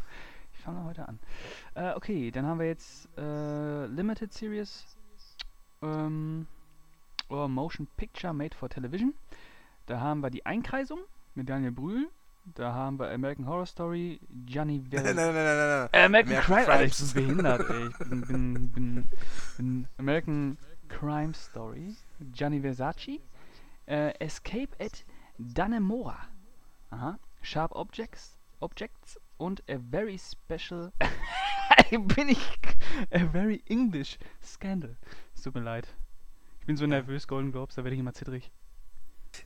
[0.57, 1.19] Ich fange heute an.
[1.75, 4.85] Äh, okay, dann haben wir jetzt äh, Limited Series.
[5.85, 6.47] Ähm,
[7.29, 9.15] or Motion Picture Made for Television.
[9.87, 11.01] Da haben wir die Einkreisung
[11.35, 12.09] mit Daniel Brühl.
[12.55, 16.05] Da haben wir American Horror Story, Gianni nein, nein, nein, nein, nein, nein.
[16.05, 17.89] American, Crime, Alter, ich bin behindert, ey.
[17.89, 19.09] Ich bin, bin, bin,
[19.57, 21.97] bin American Crime Story,
[22.33, 23.21] Gianni Versace,
[23.87, 25.05] äh, Escape at
[25.39, 26.19] Dannemora,
[26.91, 30.93] aha, Sharp Objects, Objects und A Very Special,
[31.99, 32.59] bin ich,
[33.11, 34.97] A Very English Scandal.
[35.35, 35.89] Es tut mir leid.
[36.61, 38.51] Ich bin so nervös, Golden Globes, da werde ich immer zittrig.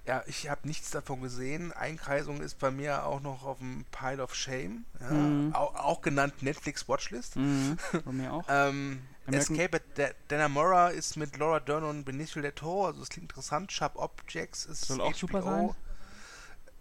[0.06, 1.72] Ja, ich habe nichts davon gesehen.
[1.72, 4.84] Einkreisung ist bei mir auch noch auf dem Pile of Shame.
[5.00, 5.54] Ja, Mhm.
[5.54, 7.36] auch, auch genannt Netflix Watchlist.
[7.36, 8.44] Mhm, bei mir auch.
[8.48, 13.30] Ähm, Escape at Dannemora ist mit Laura Dern und Benicio del Toro, also es klingt
[13.30, 13.72] interessant.
[13.72, 15.70] Sharp Objects ist Soll auch super sein.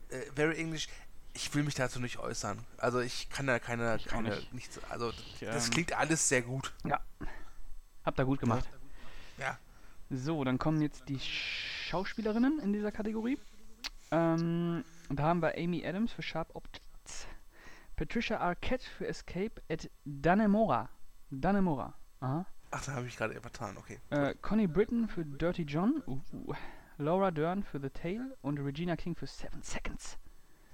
[0.10, 0.88] Äh, Very English.
[1.38, 2.58] Ich will mich dazu nicht äußern.
[2.78, 4.54] Also ich kann da keine, Ich keine nicht.
[4.56, 4.80] nichts.
[4.89, 6.73] Also Ich, das ähm, klingt alles sehr gut.
[8.04, 8.67] Habt ihr gut gemacht.
[9.38, 9.60] Ja.
[10.10, 13.38] So, dann kommen jetzt die Schauspielerinnen in dieser Kategorie.
[14.10, 17.28] Ähm, da haben wir Amy Adams für Sharp Objects,
[17.95, 20.89] Patricia Arquette für Escape at Dannemora.
[21.30, 21.93] Dannemora.
[22.19, 22.47] Aha.
[22.71, 23.78] Ach, da habe ich gerade vertan.
[23.78, 24.00] Okay.
[24.10, 26.02] Äh, Connie Britton für Dirty John.
[26.08, 26.56] Uh, uh.
[26.97, 30.17] Laura Dern für The Tale und Regina King für Seven Seconds.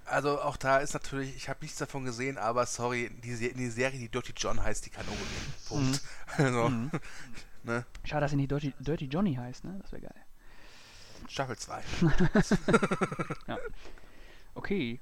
[0.05, 3.69] Also auch da ist natürlich, ich habe nichts davon gesehen, aber sorry, die, Se- die
[3.69, 5.53] Serie, die Dirty John heißt, die kann nur gewinnen.
[5.67, 6.01] Punkt.
[6.37, 6.91] Also, Mhm.
[7.63, 7.85] ne?
[8.03, 9.79] Schade, dass sie nicht Dirty, Dirty Johnny heißt, ne?
[9.81, 10.21] Das wäre geil.
[11.29, 11.81] Staffel 2.
[14.55, 14.99] Okay.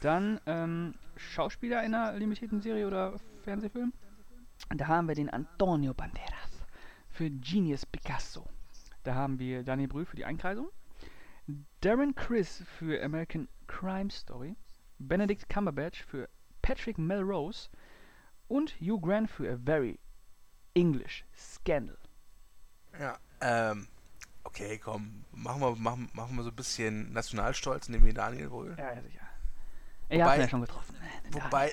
[0.00, 3.92] Dann ähm, Schauspieler in einer limitierten Serie oder Fernsehfilm.
[4.70, 6.62] Da haben wir den Antonio Banderas
[7.10, 8.46] für Genius Picasso.
[9.04, 10.68] Da haben wir Daniel Brühl für die Einkreisung.
[11.80, 14.56] Darren Chris für American Crime Story.
[14.98, 16.28] Benedict Cumberbatch für
[16.62, 17.68] Patrick Melrose.
[18.48, 20.00] Und Hugh Grant für A Very
[20.74, 21.98] English Scandal.
[22.98, 23.86] Ja, ähm,
[24.44, 28.74] okay, komm, machen wir, machen, machen wir so ein bisschen Nationalstolz, nehmen wir Daniel wohl.
[28.78, 29.20] Ja, ja, sicher.
[30.08, 30.96] Er Wobei- ihn ja schon getroffen.
[31.24, 31.72] Der Wobei,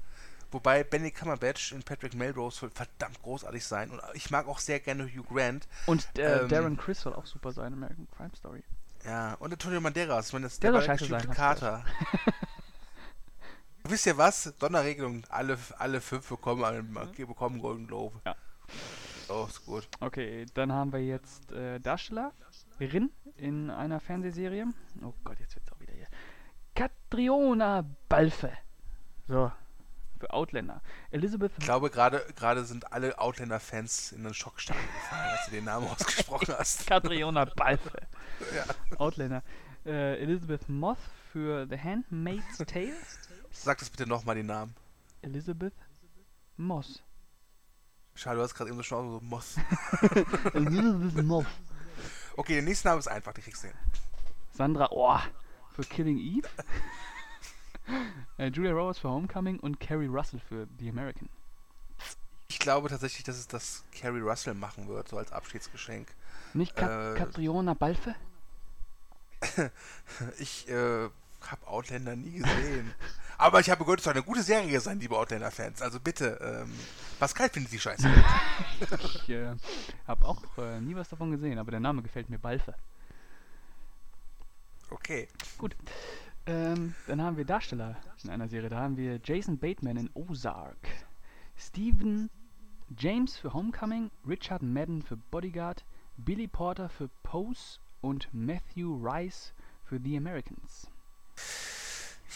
[0.52, 4.78] wobei Benny Cumberbatch und Patrick Melrose soll verdammt großartig sein und ich mag auch sehr
[4.80, 5.66] gerne Hugh Grant.
[5.86, 8.62] Und äh, ähm, Darren Chris soll auch super sein, American Crime Story.
[9.04, 11.84] Ja, und Antonio Banderas, ich meine, das Der der war scheiße sein, Kater.
[13.84, 14.54] Wisst ihr was?
[14.60, 18.20] Sonderregelung, alle, alle fünf bekommen, einen, bekommen Golden Globe.
[18.24, 18.36] Ja.
[19.28, 19.88] Oh, ist gut.
[20.00, 24.66] Okay, dann haben wir jetzt äh, Darstellerin in einer Fernsehserie.
[25.02, 26.06] Oh Gott, jetzt wird's auch wieder hier.
[26.74, 28.52] Katriona Balfe.
[29.26, 29.50] So,
[30.22, 30.80] für Outlander.
[31.10, 35.64] Elizabeth Ich glaube, gerade gerade sind alle Outlander-Fans in den Schockstarre gefallen, als du den
[35.64, 36.86] Namen ausgesprochen hast.
[36.86, 37.98] Katriona Balfe.
[38.54, 38.64] Ja.
[38.98, 39.42] Outlander.
[39.84, 40.98] Äh, Elizabeth Moth
[41.32, 42.92] für The Handmaid's Tale.
[43.50, 44.74] Sag das bitte nochmal den Namen.
[45.22, 45.74] Elizabeth
[46.56, 47.02] Moss.
[48.14, 49.56] Schade, du hast gerade eben so schon so Moss.
[50.54, 51.46] Elizabeth Moth.
[52.36, 53.76] Okay, der nächste Name ist einfach, die kriegst du hin.
[54.52, 55.18] Sandra Oh
[55.74, 56.48] für Killing Eve.
[58.38, 61.28] äh, Julia Roberts für Homecoming und Carrie Russell für The American.
[62.48, 66.08] Ich glaube tatsächlich, dass es das Carrie Russell machen wird, so als Abschiedsgeschenk.
[66.54, 68.14] Nicht Kat Äh, Katriona Balfe?
[70.38, 71.08] Ich äh,
[71.50, 72.94] habe Outlander nie gesehen.
[73.38, 75.82] Aber ich habe gehört, es soll eine gute Serie sein, liebe Outlander-Fans.
[75.82, 76.72] Also bitte, ähm,
[77.18, 78.08] Pascal findet die scheiße.
[79.14, 79.54] Ich äh,
[80.06, 82.74] habe auch äh, nie was davon gesehen, aber der Name gefällt mir Balfe.
[84.90, 85.28] Okay.
[86.46, 88.68] Ähm, dann haben wir Darsteller in einer Serie.
[88.68, 90.88] Da haben wir Jason Bateman in Ozark,
[91.56, 92.30] Stephen
[92.96, 95.84] James für Homecoming, Richard Madden für Bodyguard,
[96.16, 99.52] Billy Porter für Pose und Matthew Rice
[99.84, 100.86] für The Americans.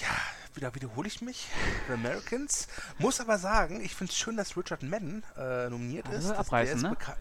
[0.01, 0.09] Ja,
[0.55, 1.49] wieder wiederhole ich mich.
[1.89, 2.69] The Americans.
[2.99, 6.39] Muss aber sagen, ich finde es schön, dass Richard Madden äh, nominiert Also ist.
[6.39, 6.97] abreißen, der ne?
[6.97, 7.19] bekannt-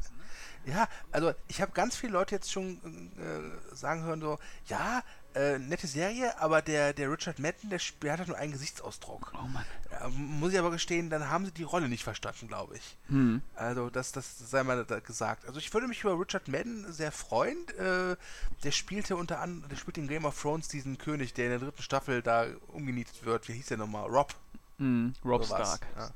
[0.66, 2.80] Ja, also ich habe ganz viele Leute jetzt schon
[3.18, 5.04] äh, sagen hören so, ja,
[5.36, 9.34] äh, nette Serie, aber der, der Richard Madden, der, der hat halt nur einen Gesichtsausdruck.
[9.36, 9.66] Oh Mann.
[10.00, 12.98] Ja, muss ich aber gestehen, dann haben sie die Rolle nicht verstanden, glaube ich.
[13.08, 13.42] Hm.
[13.56, 15.46] Also das, das sei mal gesagt.
[15.48, 17.58] Also ich würde mich über Richard Madden sehr freuen.
[17.78, 18.16] Äh,
[18.64, 21.60] der spielte unter anderem, der spielt in Game of Thrones diesen König, der in der
[21.60, 23.48] dritten Staffel da umgenietet wird.
[23.48, 24.10] Wie hieß der nochmal?
[24.10, 24.34] Rob.
[24.80, 25.14] Hm.
[25.24, 25.78] Rob sowas.
[25.78, 25.88] Stark.
[25.96, 26.10] Ja.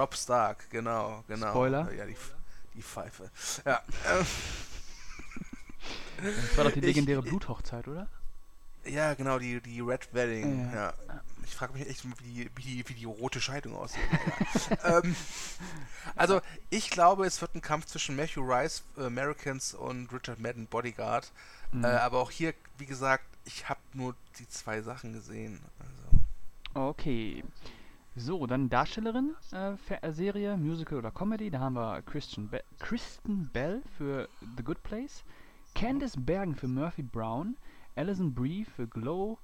[0.00, 1.50] Rob Stark, genau, genau.
[1.50, 1.92] Spoiler?
[1.92, 2.16] Ja, die,
[2.74, 3.30] die Pfeife.
[3.64, 4.26] Ja, ähm,
[6.22, 8.08] Das war doch die Ich- legendäre Bluthochzeit, oder?
[8.84, 10.70] ja genau, die, die Red Wedding.
[10.72, 10.92] Ja.
[11.08, 11.20] Ja.
[11.44, 14.00] Ich frage mich echt, wie die, wie die, wie die rote Scheidung aussieht.
[14.84, 15.14] ähm,
[16.16, 20.66] also, ich glaube, es wird ein Kampf zwischen Matthew Rice, äh, Americans und Richard Madden,
[20.66, 21.30] Bodyguard.
[21.72, 21.84] Mhm.
[21.84, 25.60] Äh, aber auch hier, wie gesagt, ich habe nur die zwei Sachen gesehen.
[25.78, 26.00] Also,
[26.74, 27.42] Okay.
[28.16, 31.50] So, dann Darstellerin, äh, äh, Serie, Musical oder Comedy.
[31.50, 35.24] Da haben wir Christian Be Kristen Bell für The Good Place,
[35.74, 37.56] Candice Bergen für Murphy Brown,
[37.96, 39.38] Alison Brie für Glow,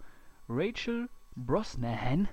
[0.49, 2.29] Rachel Brosnahan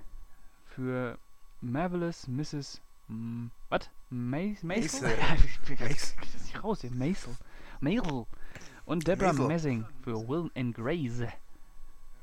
[0.65, 1.17] für
[1.61, 2.81] Marvelous Mrs.
[3.09, 3.89] M was?
[4.09, 4.65] Maisel?
[4.67, 5.17] Maisel.
[5.69, 6.91] Ich das nicht raus hier.
[6.91, 7.35] Maisel.
[7.79, 8.25] Maisel.
[8.85, 9.47] Und Deborah Maisel.
[9.47, 11.21] Messing für Will and Grace.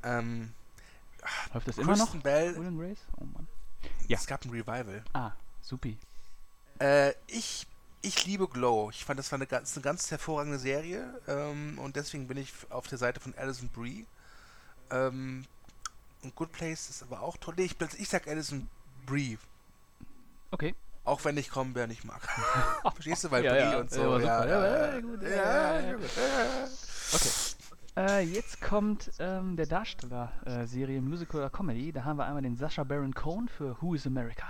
[0.03, 0.53] ähm,
[1.53, 2.05] Läuft das immer noch?
[2.05, 2.99] Kristen Bell, Will and Grace?
[3.17, 3.47] Oh Mann.
[4.07, 4.17] Ja.
[4.17, 5.03] es gab ein Revival.
[5.13, 5.97] Ah, supi.
[6.79, 7.67] Äh, ich,
[8.01, 8.89] ich liebe Glow.
[8.89, 11.21] Ich fand, das war eine ganz, eine ganz hervorragende Serie.
[11.27, 14.05] Ähm, und deswegen bin ich auf der Seite von Alison Brie.
[14.89, 15.45] Ähm,
[16.23, 17.53] und Good Place ist aber auch toll.
[17.57, 18.67] Nee, ich, ich sag Alison
[19.05, 19.37] Brie.
[20.51, 20.75] Okay.
[21.03, 22.21] Auch wenn ich Cromwell nicht mag.
[22.93, 23.31] Verstehst du?
[23.31, 24.19] Weil Ja, Brie ja, und so.
[24.19, 25.95] Ja, ja, gut, ja, ja.
[27.13, 27.29] Okay.
[27.97, 31.91] Äh, jetzt kommt ähm, der Darsteller äh, Serie Musical oder Comedy.
[31.91, 34.45] Da haben wir einmal den Sacha Baron Cohen für Who is America,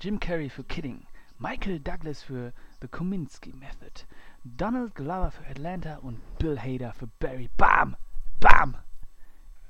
[0.00, 1.06] Jim Carrey für Kidding,
[1.38, 4.06] Michael Douglas für The Kominsky Method,
[4.42, 7.48] Donald Glover für Atlanta und Bill Hader für Barry.
[7.56, 7.94] Bam!
[8.40, 8.76] Bam!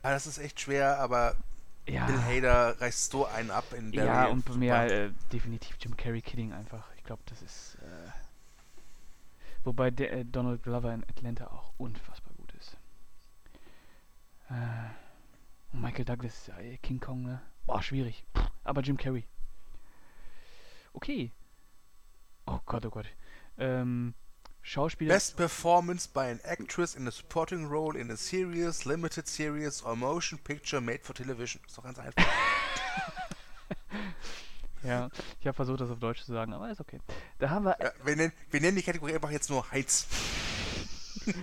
[0.03, 1.37] Ah, das ist echt schwer, aber
[1.87, 4.07] Ja, Bill Hader reißt so einen ab in Barry.
[4.07, 6.87] ja und bei mir äh, definitiv Jim Carrey Kidding einfach.
[6.97, 7.77] Ich glaube, das ist.
[7.83, 8.11] Äh,
[9.65, 12.77] wobei der äh, Donald Glover in Atlanta auch unfassbar gut ist.
[14.49, 14.55] Äh,
[15.73, 17.41] und Michael Douglas, ja, äh, King Kong, ne?
[17.67, 18.25] Boah, schwierig.
[18.65, 19.25] Aber Jim Carrey.
[20.93, 21.31] Okay.
[22.47, 23.07] Oh Gott, oh Gott.
[23.59, 24.15] Ähm,
[24.63, 25.15] Schauspieler.
[25.15, 29.97] Best performance by an actress in a supporting role in a series, limited series or
[29.97, 31.61] motion picture made for television.
[31.67, 32.25] Ist doch ganz einfach.
[34.83, 37.01] Ja, ich habe versucht, das auf Deutsch zu sagen, aber ist okay.
[37.39, 40.07] Da haben wir Ja, wir, nennen, wir nennen die Kategorie einfach jetzt nur Heinz.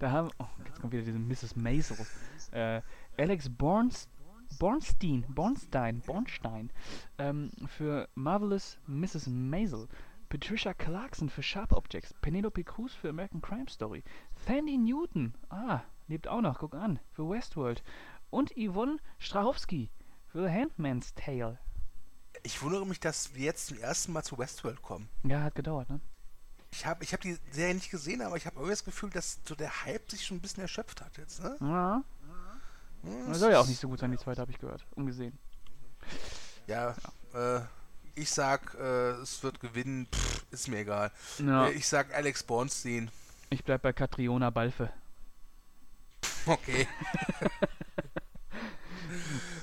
[0.00, 0.30] Da haben.
[0.38, 1.56] Oh, jetzt kommt wieder diese Mrs.
[1.56, 1.94] Maisel.
[2.52, 2.80] Äh,
[3.18, 4.08] Alex Borns,
[4.58, 6.70] Bornstein, Bornstein, Bornstein
[7.18, 9.26] ähm, für Marvelous Mrs.
[9.26, 9.88] Maisel.
[10.30, 12.14] Patricia Clarkson für Sharp Objects.
[12.20, 14.04] Penelope Cruz für American Crime Story.
[14.46, 17.82] Sandy Newton, ah, lebt auch noch, guck an, für Westworld.
[18.30, 19.90] Und Yvonne Strahowski
[20.28, 21.58] für The Handmaid's Tale.
[22.44, 25.08] Ich wundere mich, dass wir jetzt zum ersten Mal zu Westworld kommen.
[25.24, 26.00] Ja, hat gedauert, ne?
[26.70, 29.40] Ich habe ich hab die Serie nicht gesehen, aber ich habe irgendwie das Gefühl, dass
[29.44, 31.42] so der Hype sich schon ein bisschen erschöpft hat jetzt.
[31.42, 31.56] Ne?
[31.60, 32.04] Ja,
[33.26, 35.36] das soll ja auch nicht so gut sein, die zweite habe ich gehört, ungesehen.
[36.68, 36.94] Ja,
[37.34, 37.62] äh,
[38.20, 41.10] ich sag, äh, es wird gewinnen, pff, ist mir egal.
[41.38, 43.10] Ja, Äh, Ich sag Alex Bornstein.
[43.50, 44.90] ich bleib bei Katriona Balfe.
[46.46, 46.86] Okay.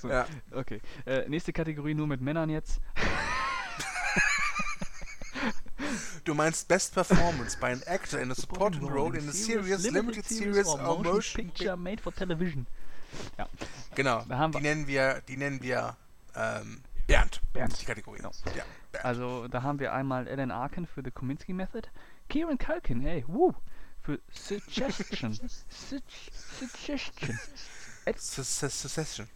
[0.01, 0.09] So.
[0.09, 0.25] Ja.
[0.51, 0.81] Okay.
[1.05, 2.79] Äh, nächste Kategorie nur mit Männern jetzt.
[6.25, 10.25] Du meinst Best Performance by an actor in a supporting role in a series, limited
[10.25, 12.67] series or motion picture made for television.
[13.95, 15.95] Genau, Da haben die nennen wir, die nennen wir
[16.35, 17.41] ähm, Bernd.
[17.53, 17.81] Bernd.
[17.81, 18.17] Die Kategorie.
[18.17, 18.31] Genau.
[18.55, 19.05] Ja, Bernd.
[19.05, 21.87] Also da haben wir einmal Alan Arkin für The Kominsky Method,
[22.29, 23.53] Kieran Culkin, hey, woo,
[24.01, 25.33] für Suggestion,
[25.69, 26.01] Sug-
[26.31, 27.37] Suggestion.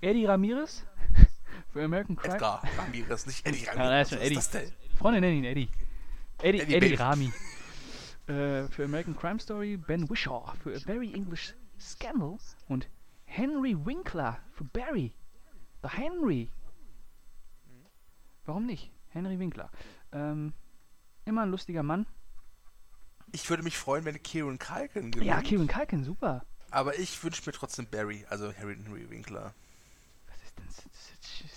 [0.01, 0.83] Eddie Ramirez
[1.73, 2.33] für American Crime.
[2.35, 4.09] Edgar Ramirez, nicht Eddie Ja, Ramirez.
[4.09, 4.35] das ist schon Was Eddie.
[4.35, 4.97] das denn?
[4.97, 5.69] Freunde nennen ihn Eddie.
[6.41, 6.93] Eddie, Eddie Eddie.
[6.95, 7.33] Rami.
[8.27, 12.87] Äh, für American Crime Story Ben Wishaw für A Very English Scandal und
[13.25, 15.13] Henry Winkler für Barry.
[15.83, 16.51] The Henry.
[18.51, 18.91] Warum nicht?
[19.11, 19.71] Henry Winkler.
[20.11, 20.51] Ähm,
[21.23, 22.05] immer ein lustiger Mann.
[23.31, 25.25] Ich würde mich freuen, wenn Kieran Culkin gewinnt.
[25.25, 26.43] Ja, Kieran Culkin, super.
[26.69, 29.53] Aber ich wünsche mir trotzdem Barry, also Harry Henry Winkler.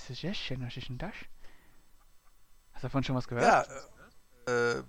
[0.07, 1.14] Suggestion, was ist denn das?
[2.74, 3.68] Hast du davon schon was gehört?
[4.47, 4.84] Ja, äh,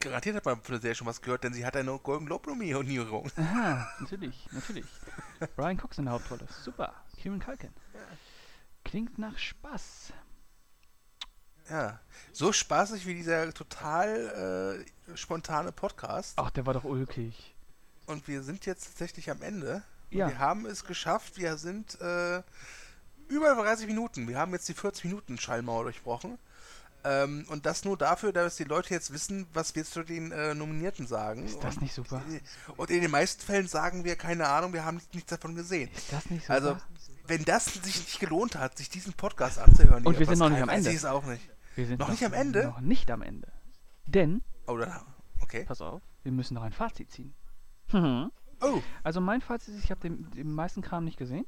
[0.00, 2.50] garantiert hat man von der Serie schon was gehört, denn sie hat eine Golden Globe
[2.50, 3.30] Nominierung.
[3.36, 4.86] Aha, natürlich, natürlich.
[5.54, 6.48] Brian Cox in der Hauptrolle.
[6.64, 6.92] Super.
[7.16, 7.70] Kieran Culkin.
[8.82, 10.12] Klingt nach Spaß.
[11.70, 12.00] Ja,
[12.32, 16.34] so spaßig wie dieser total äh, spontane Podcast.
[16.36, 17.54] Ach, der war doch ulkig.
[18.06, 19.82] Und wir sind jetzt tatsächlich am Ende.
[20.10, 20.28] Ja.
[20.28, 21.36] Wir haben es geschafft.
[21.36, 22.42] Wir sind äh,
[23.28, 24.28] über 30 Minuten.
[24.28, 26.38] Wir haben jetzt die 40 Minuten Schallmauer durchbrochen.
[27.04, 30.54] Ähm, und das nur dafür, dass die Leute jetzt wissen, was wir zu den äh,
[30.54, 31.46] Nominierten sagen.
[31.46, 32.22] Ist das und, nicht super?
[32.76, 35.90] Und in den meisten Fällen sagen wir, keine Ahnung, wir haben nichts davon gesehen.
[35.94, 36.54] Ist das nicht super?
[36.54, 36.76] Also,
[37.26, 40.62] wenn das sich nicht gelohnt hat, sich diesen Podcast anzuhören, Und wir sind noch nicht
[40.62, 40.90] am Ende.
[40.90, 41.48] Ich es auch nicht.
[41.74, 42.66] Wir sind noch nicht am Ende?
[42.66, 43.48] Noch nicht am Ende.
[44.06, 45.04] Denn, Oder?
[45.40, 45.64] Okay.
[45.64, 47.34] pass auf, wir müssen noch ein Fazit ziehen.
[47.92, 48.30] Mhm.
[48.60, 51.46] Oh, Also mein Fazit ist, ich habe den, den meisten Kram nicht gesehen.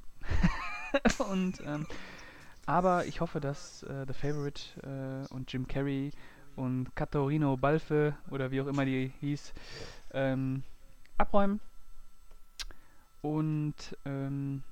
[1.29, 1.85] und ähm,
[2.67, 6.13] aber ich hoffe, dass äh, The Favorite äh, und Jim Carrey
[6.55, 9.53] und Catorino Balfe oder wie auch immer die hieß,
[10.13, 10.63] ähm,
[11.19, 11.59] abräumen.
[13.23, 14.63] Und ähm,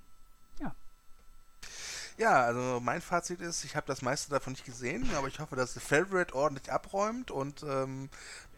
[2.19, 5.55] Ja, also mein Fazit ist, ich habe das meiste davon nicht gesehen, aber ich hoffe,
[5.55, 8.11] dass The Favorite ordentlich abräumt und ähm,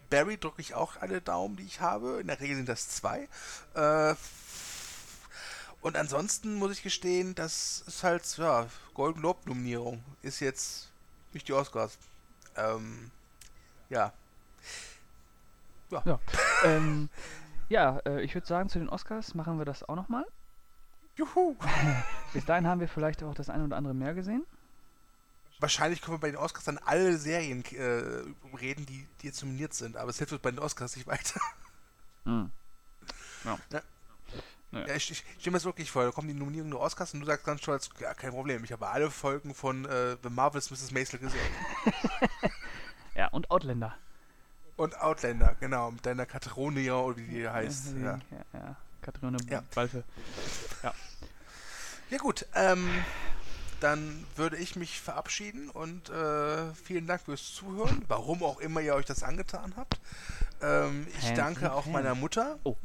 [0.09, 2.21] Barry drücke ich auch alle Daumen, die ich habe.
[2.21, 3.29] In der Regel sind das zwei.
[3.75, 4.15] Äh,
[5.83, 10.03] und ansonsten muss ich gestehen, das ist halt, ja, Golden Globe-Nominierung.
[10.23, 10.91] Ist jetzt
[11.33, 11.99] nicht die Oscars.
[12.57, 13.11] Ähm,
[13.91, 14.13] ja.
[15.91, 16.19] ja,
[16.65, 17.09] ähm,
[17.69, 20.25] ja äh, ich würde sagen, zu den Oscars machen wir das auch nochmal.
[21.21, 21.55] Juhu!
[22.33, 24.47] Bis dahin haben wir vielleicht auch das eine oder andere mehr gesehen.
[25.59, 29.75] Wahrscheinlich können wir bei den Oscars dann alle Serien äh, reden, die, die jetzt nominiert
[29.75, 31.39] sind, aber es hilft uns bei den Oscars nicht weiter.
[32.25, 32.51] Mhm.
[33.45, 37.21] Ja, ich, ich stelle mir das wirklich vor, da kommen die Nominierungen der Oscars und
[37.21, 40.71] du sagst ganz stolz, ja, kein Problem, ich habe alle Folgen von äh, The Marvelous
[40.71, 40.93] Mrs.
[40.93, 41.41] Maisel gesehen.
[43.17, 43.97] Ja, und Outlander.
[44.77, 47.97] Und Outlander, genau, mit deiner Kateronia oder wie die heißt.
[47.97, 48.77] Ja, ja, ja.
[49.03, 49.63] Katharina Ja.
[49.75, 50.05] Balfe.
[50.83, 50.95] ja
[52.19, 52.89] gut, ähm,
[53.81, 58.95] dann würde ich mich verabschieden und äh, vielen Dank fürs Zuhören, warum auch immer ihr
[58.95, 59.99] euch das angetan habt.
[60.61, 62.59] Ähm, ich danke auch meiner Mutter.
[62.65, 62.77] Oh.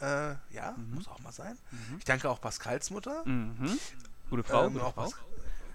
[0.00, 0.94] Äh, ja, Mhm.
[0.96, 1.56] muss auch mal sein.
[1.70, 1.96] Mhm.
[1.98, 3.22] Ich danke auch Pascals Mutter.
[3.24, 3.78] Mhm.
[4.30, 5.04] Gute Frau, Ähm, gute auch Frau.
[5.04, 5.14] Pas-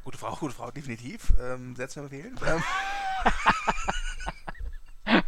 [0.06, 1.34] Gute Frau, gute Frau, definitiv.
[1.40, 2.36] Ähm, sehr zu empfehlen.
[2.46, 2.64] Ähm,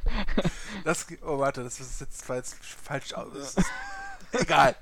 [0.83, 3.55] das, oh, warte, das ist jetzt, jetzt falsch aus.
[4.31, 4.75] Egal.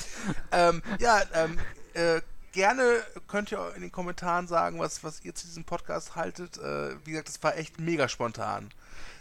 [0.51, 1.57] Ähm, ja, ähm,
[1.93, 2.21] äh,
[2.53, 2.83] gerne
[3.27, 6.57] könnt ihr in den Kommentaren sagen, was, was ihr zu diesem Podcast haltet.
[6.57, 8.69] Äh, wie gesagt, das war echt mega spontan.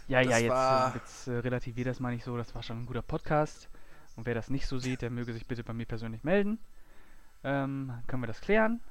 [0.07, 2.35] Ja, ja, Das jetzt, war- äh, jetzt äh, relativiert das mal nicht so.
[2.37, 3.69] Das war schon ein guter Podcast.
[4.15, 6.59] Und wer das nicht so sieht, der möge sich bitte bei mir persönlich melden.
[7.43, 8.81] Ähm, können wir das klären.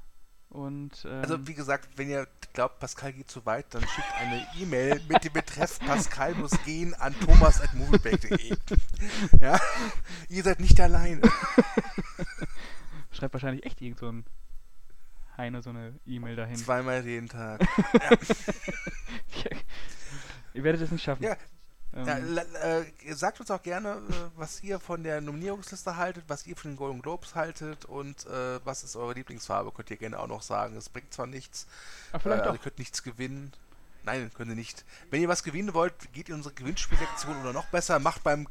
[0.48, 4.46] Und ähm, Also, wie gesagt, wenn ihr glaubt, Pascal geht zu weit, dann schickt eine
[4.58, 8.56] E-Mail mit dem Betreff Pascal muss gehen an thomas.moviebreak.de.
[9.40, 9.60] Ja,
[10.30, 11.20] ihr seid nicht alleine.
[13.10, 14.24] schreibt wahrscheinlich echt irgend so ein
[15.36, 16.56] Heine so eine E-Mail dahin.
[16.56, 17.60] Zweimal jeden Tag.
[20.54, 21.22] Ihr werdet es nicht schaffen.
[21.22, 21.36] Ja,
[21.94, 26.46] Ähm, Ja, äh, sagt uns auch gerne, äh, was ihr von der Nominierungsliste haltet, was
[26.46, 30.18] ihr von den Golden Globes haltet und äh, was ist eure Lieblingsfarbe, könnt ihr gerne
[30.18, 30.76] auch noch sagen.
[30.76, 31.66] Es bringt zwar nichts,
[32.10, 32.58] aber äh, vielleicht also doch.
[32.58, 33.52] ihr könnt nichts gewinnen.
[34.04, 34.84] Nein, können ihr nicht.
[35.10, 38.46] Wenn ihr was gewinnen wollt, geht in unsere Gewinnspiellektion oder noch besser, macht beim,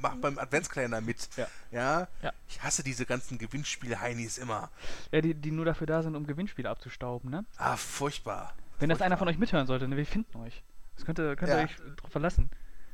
[0.00, 1.28] macht beim Adventskalender mit.
[1.36, 1.46] Ja.
[1.72, 2.08] ja.
[2.22, 2.32] Ja.
[2.48, 4.70] Ich hasse diese ganzen Gewinnspiel-Heinis immer.
[5.10, 7.44] Ja, die, die nur dafür da sind, um Gewinnspiele abzustauben, ne?
[7.56, 8.54] Ah, furchtbar.
[8.78, 9.18] Wenn das einer Furchtbar.
[9.18, 10.62] von euch mithören sollte, ne, wir finden euch.
[10.96, 11.64] Das könnt ihr, könnt ihr Ja.
[11.64, 12.50] euch drauf verlassen.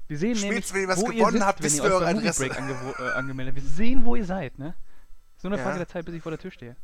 [0.08, 1.84] Wir sehen Spätestens, nämlich, wenn ihr was wo gewonnen ihr sitzt, habt, wenn wisst ihr
[1.84, 2.46] eure Adresse.
[2.48, 4.74] Break angewo- äh, angemeldet Wir sehen, wo ihr seid, ne?
[5.36, 5.62] Ist nur eine.
[5.62, 6.76] Frage der Zeit, bis ich vor der Tür stehe.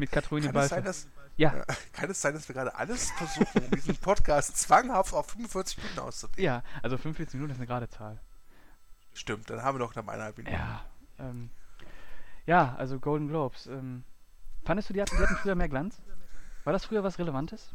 [0.00, 3.10] Mit Katharine Kann es, sein, dass, Ja, ja, kann es sein, dass wir gerade alles
[3.10, 6.42] versuchen, um diesen Podcast zwanghaft auf 45 Minuten auszudehnen?
[6.42, 8.18] ja, also 45 Minuten ist eine gerade Zahl.
[9.12, 10.56] Stimmt, dann haben wir noch knapp eineinhalb Minuten.
[10.56, 10.86] Ja,
[11.18, 11.50] ähm,
[12.46, 13.66] ja, also Golden Globes.
[13.66, 14.04] Ähm,
[14.64, 16.00] fandest du, die hatten, die hatten früher mehr Glanz?
[16.64, 17.74] War das früher was Relevantes?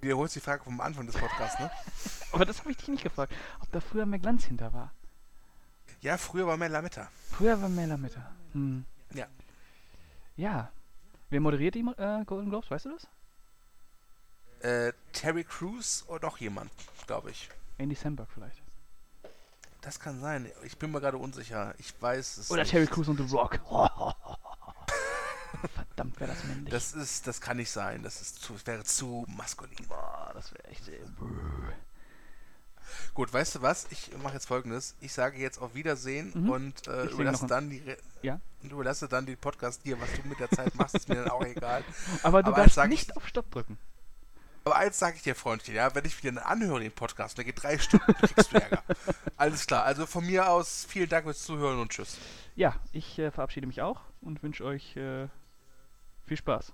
[0.00, 1.70] Wiederholst die Frage vom Anfang des Podcasts, ne?
[2.32, 4.92] Aber das habe ich dich nicht gefragt, ob da früher mehr Glanz hinter war.
[6.00, 7.08] Ja, früher war mehr Lametta.
[7.30, 8.32] Früher war mehr Lametta.
[8.52, 8.84] Hm.
[9.14, 9.28] Ja.
[10.36, 10.70] Ja.
[11.30, 13.08] Wer moderiert die äh, Golden Globes, weißt du das?
[14.60, 16.70] Äh, Terry Crews oder noch jemand,
[17.06, 17.48] glaube ich.
[17.78, 18.62] Andy Samberg vielleicht.
[19.80, 20.50] Das kann sein.
[20.64, 21.74] Ich bin mir gerade unsicher.
[21.78, 22.70] Ich weiß es Oder nicht.
[22.70, 23.58] Terry Crews und The Rock.
[25.74, 26.70] Verdammt, wäre das männlich.
[26.70, 28.02] Das ist, das kann nicht sein.
[28.02, 29.76] Das ist zu, wäre zu maskulin.
[29.88, 30.88] Boah, das wäre echt.
[30.88, 31.00] Äh.
[33.14, 33.86] Gut, weißt du was?
[33.90, 34.94] Ich mache jetzt folgendes.
[35.00, 36.50] Ich sage jetzt auf Wiedersehen Mhm.
[36.50, 38.40] und äh, überlasse dann die Re Ja?
[38.62, 40.00] und überlasse dann den Podcast dir.
[40.00, 41.82] Was du mit der Zeit machst, ist mir dann auch egal.
[42.22, 43.78] Aber du Aber darfst ich- nicht auf Stopp drücken.
[44.64, 47.60] Aber eins sage ich dir, Freundchen, ja, wenn ich wieder anhöre den Podcast, der geht
[47.60, 48.84] drei Stunden, kriegst du Ärger.
[49.36, 49.82] Alles klar.
[49.84, 52.16] Also von mir aus vielen Dank fürs Zuhören und tschüss.
[52.54, 55.26] Ja, ich äh, verabschiede mich auch und wünsche euch äh,
[56.26, 56.70] viel Spaß.